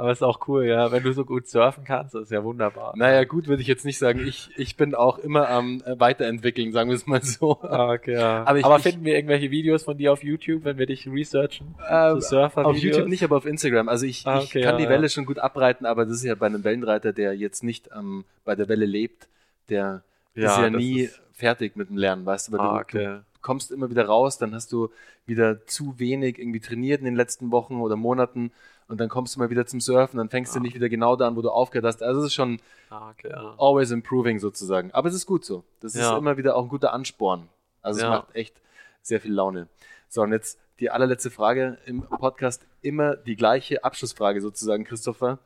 [0.00, 0.90] Aber ist auch cool, ja.
[0.90, 2.94] Wenn du so gut surfen kannst, ist ja wunderbar.
[2.96, 4.26] Naja, gut würde ich jetzt nicht sagen.
[4.26, 7.60] Ich, ich bin auch immer am äh, Weiterentwickeln, sagen wir es mal so.
[7.60, 8.44] Ah, okay, ja.
[8.46, 11.74] Aber, ich, aber finden wir irgendwelche Videos von dir auf YouTube, wenn wir dich researchen?
[11.86, 13.90] Ähm, so Surfer auf YouTube nicht, aber auf Instagram.
[13.90, 15.08] Also ich, ah, okay, ich kann ja, die Welle ja.
[15.10, 18.54] schon gut abreiten, aber das ist ja bei einem Wellenreiter, der jetzt nicht ähm, bei
[18.54, 19.28] der Welle lebt,
[19.68, 20.02] der
[20.34, 21.20] ja, ist ja nie ist...
[21.34, 22.58] fertig mit dem Lernen, weißt du?
[22.58, 23.04] Ah, okay.
[23.04, 24.88] du, kommst immer wieder raus, dann hast du
[25.26, 28.50] wieder zu wenig irgendwie trainiert in den letzten Wochen oder Monaten
[28.90, 30.58] und dann kommst du mal wieder zum Surfen, dann fängst ah.
[30.58, 32.02] du nicht wieder genau da an, wo du aufgehört hast.
[32.02, 32.60] Also es ist schon
[32.90, 33.54] ah, okay, ja.
[33.56, 34.90] always improving sozusagen.
[34.90, 35.62] Aber es ist gut so.
[35.78, 36.10] Das ja.
[36.10, 37.48] ist immer wieder auch ein guter Ansporn.
[37.82, 38.06] Also ja.
[38.06, 38.60] es macht echt
[39.00, 39.68] sehr viel Laune.
[40.08, 45.38] So, und jetzt die allerletzte Frage im Podcast, immer die gleiche Abschlussfrage sozusagen, Christopher.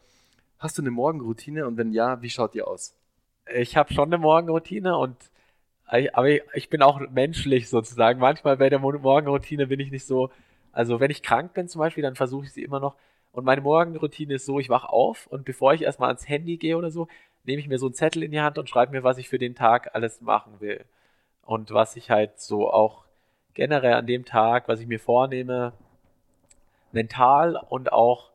[0.59, 2.95] Hast du eine Morgenroutine und wenn ja, wie schaut die aus?
[3.55, 5.16] Ich habe schon eine Morgenroutine und
[5.86, 8.18] aber ich bin auch menschlich sozusagen.
[8.18, 10.30] Manchmal bei der Morgenroutine bin ich nicht so,
[10.72, 12.97] also wenn ich krank bin zum Beispiel, dann versuche ich sie immer noch.
[13.35, 16.76] Und meine Morgenroutine ist so, ich wache auf und bevor ich erstmal ans Handy gehe
[16.76, 17.09] oder so,
[17.45, 19.39] nehme ich mir so einen Zettel in die Hand und schreibe mir, was ich für
[19.39, 20.85] den Tag alles machen will.
[21.43, 23.05] Und was ich halt so auch
[23.55, 25.72] generell an dem Tag, was ich mir vornehme,
[26.93, 28.30] mental und auch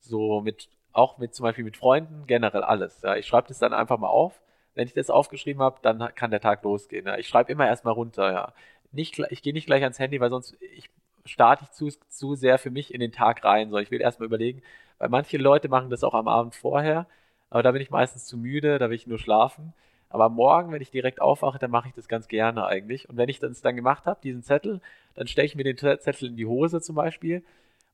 [0.00, 3.00] so mit, auch mit zum Beispiel mit Freunden, generell alles.
[3.02, 3.16] Ja.
[3.16, 4.42] Ich schreibe das dann einfach mal auf
[4.74, 7.06] wenn ich das aufgeschrieben habe, dann kann der Tag losgehen.
[7.06, 7.18] Ja.
[7.18, 8.52] Ich schreibe immer erstmal runter, ja.
[8.92, 10.90] Nicht, ich gehe nicht gleich ans Handy, weil sonst ich,
[11.24, 13.70] starte ich zu, zu sehr für mich in den Tag rein.
[13.70, 14.62] So, ich will erstmal überlegen,
[14.98, 17.06] weil manche Leute machen das auch am Abend vorher,
[17.50, 19.72] aber da bin ich meistens zu müde, da will ich nur schlafen.
[20.08, 23.08] Aber morgen, wenn ich direkt aufwache, dann mache ich das ganz gerne eigentlich.
[23.08, 24.80] Und wenn ich das dann gemacht habe, diesen Zettel,
[25.14, 27.42] dann stelle ich mir den Zettel in die Hose zum Beispiel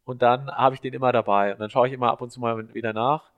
[0.05, 1.53] und dann habe ich den immer dabei.
[1.53, 3.31] Und dann schaue ich immer ab und zu mal wieder nach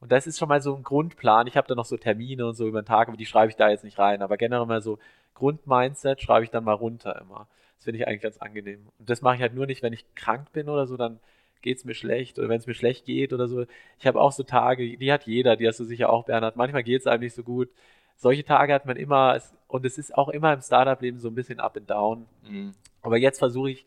[0.00, 1.46] und das ist schon mal so ein Grundplan.
[1.46, 3.56] Ich habe da noch so Termine und so über den Tag, aber die schreibe ich
[3.56, 4.22] da jetzt nicht rein.
[4.22, 4.98] Aber generell mal so
[5.34, 7.48] Grundmindset schreibe ich dann mal runter immer.
[7.78, 8.86] Das finde ich eigentlich ganz angenehm.
[8.98, 11.20] Und das mache ich halt nur nicht, wenn ich krank bin oder so, dann
[11.62, 13.64] geht es mir schlecht oder wenn es mir schlecht geht oder so.
[13.98, 16.56] Ich habe auch so Tage, die hat jeder, die hast du sicher auch, Bernhard.
[16.56, 17.68] Manchmal geht es einem nicht so gut.
[18.16, 21.60] Solche Tage hat man immer und es ist auch immer im Startup-Leben so ein bisschen
[21.60, 22.26] up and down.
[22.48, 22.74] Mhm.
[23.02, 23.86] Aber jetzt versuche ich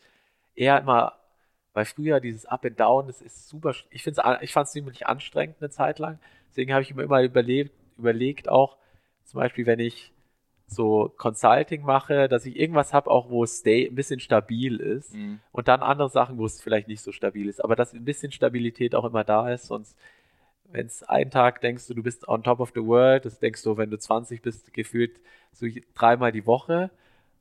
[0.56, 1.18] eher immer
[1.74, 5.58] weil früher dieses Up and Down, das ist super, ich ich fand es ziemlich anstrengend
[5.60, 6.20] eine Zeit lang.
[6.50, 8.78] Deswegen habe ich mir immer überlebt, überlegt auch,
[9.24, 10.12] zum Beispiel, wenn ich
[10.72, 15.40] so Consulting mache, dass ich irgendwas habe, auch wo es ein bisschen stabil ist mhm.
[15.52, 18.32] und dann andere Sachen, wo es vielleicht nicht so stabil ist, aber dass ein bisschen
[18.32, 19.98] Stabilität auch immer da ist, sonst
[20.72, 23.62] wenn es einen Tag denkst du, du bist on top of the world, das denkst
[23.64, 25.20] du, wenn du 20 bist, gefühlt
[25.52, 26.90] so dreimal die Woche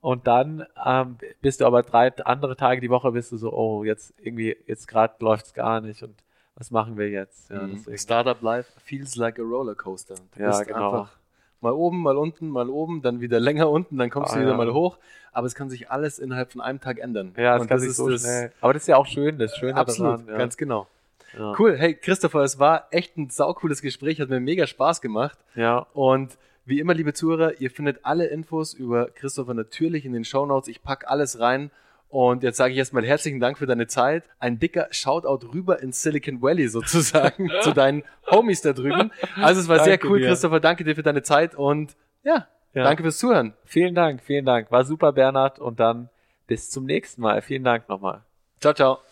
[0.01, 3.85] und dann ähm, bist du aber drei andere Tage die Woche bist du so, oh,
[3.85, 6.21] jetzt irgendwie, jetzt gerade läuft es gar nicht und
[6.55, 7.49] was machen wir jetzt?
[7.49, 7.81] Ja, mhm.
[7.95, 10.15] Startup Life feels like a Rollercoaster.
[10.35, 10.91] Du ja, genau.
[10.91, 11.20] Einfach
[11.61, 14.51] mal oben, mal unten, mal oben, dann wieder länger unten, dann kommst ah, du wieder
[14.51, 14.57] ja.
[14.57, 14.97] mal hoch.
[15.31, 17.33] Aber es kann sich alles innerhalb von einem Tag ändern.
[17.37, 18.51] Ja, es kann sich so das schnell.
[18.59, 20.37] Aber das ist ja auch schön, das Schöne Absolut, daran, ja.
[20.37, 20.87] ganz genau.
[21.37, 21.55] Ja.
[21.57, 21.77] Cool.
[21.77, 25.37] Hey, Christopher, es war echt ein saucooles Gespräch, hat mir mega Spaß gemacht.
[25.55, 25.87] Ja.
[25.93, 30.45] Und wie immer, liebe Zuhörer, ihr findet alle Infos über Christopher natürlich in den Show
[30.45, 30.67] Notes.
[30.67, 31.71] Ich packe alles rein.
[32.11, 34.25] Und jetzt sage ich erstmal herzlichen Dank für deine Zeit.
[34.37, 39.11] Ein dicker Shoutout rüber ins Silicon Valley sozusagen zu deinen Homies da drüben.
[39.37, 40.27] Also es war danke sehr cool, dir.
[40.27, 40.59] Christopher.
[40.59, 43.53] Danke dir für deine Zeit und ja, ja, danke fürs Zuhören.
[43.63, 44.71] Vielen Dank, vielen Dank.
[44.71, 45.59] War super, Bernhard.
[45.59, 46.09] Und dann
[46.47, 47.41] bis zum nächsten Mal.
[47.41, 48.25] Vielen Dank nochmal.
[48.59, 49.10] Ciao, ciao.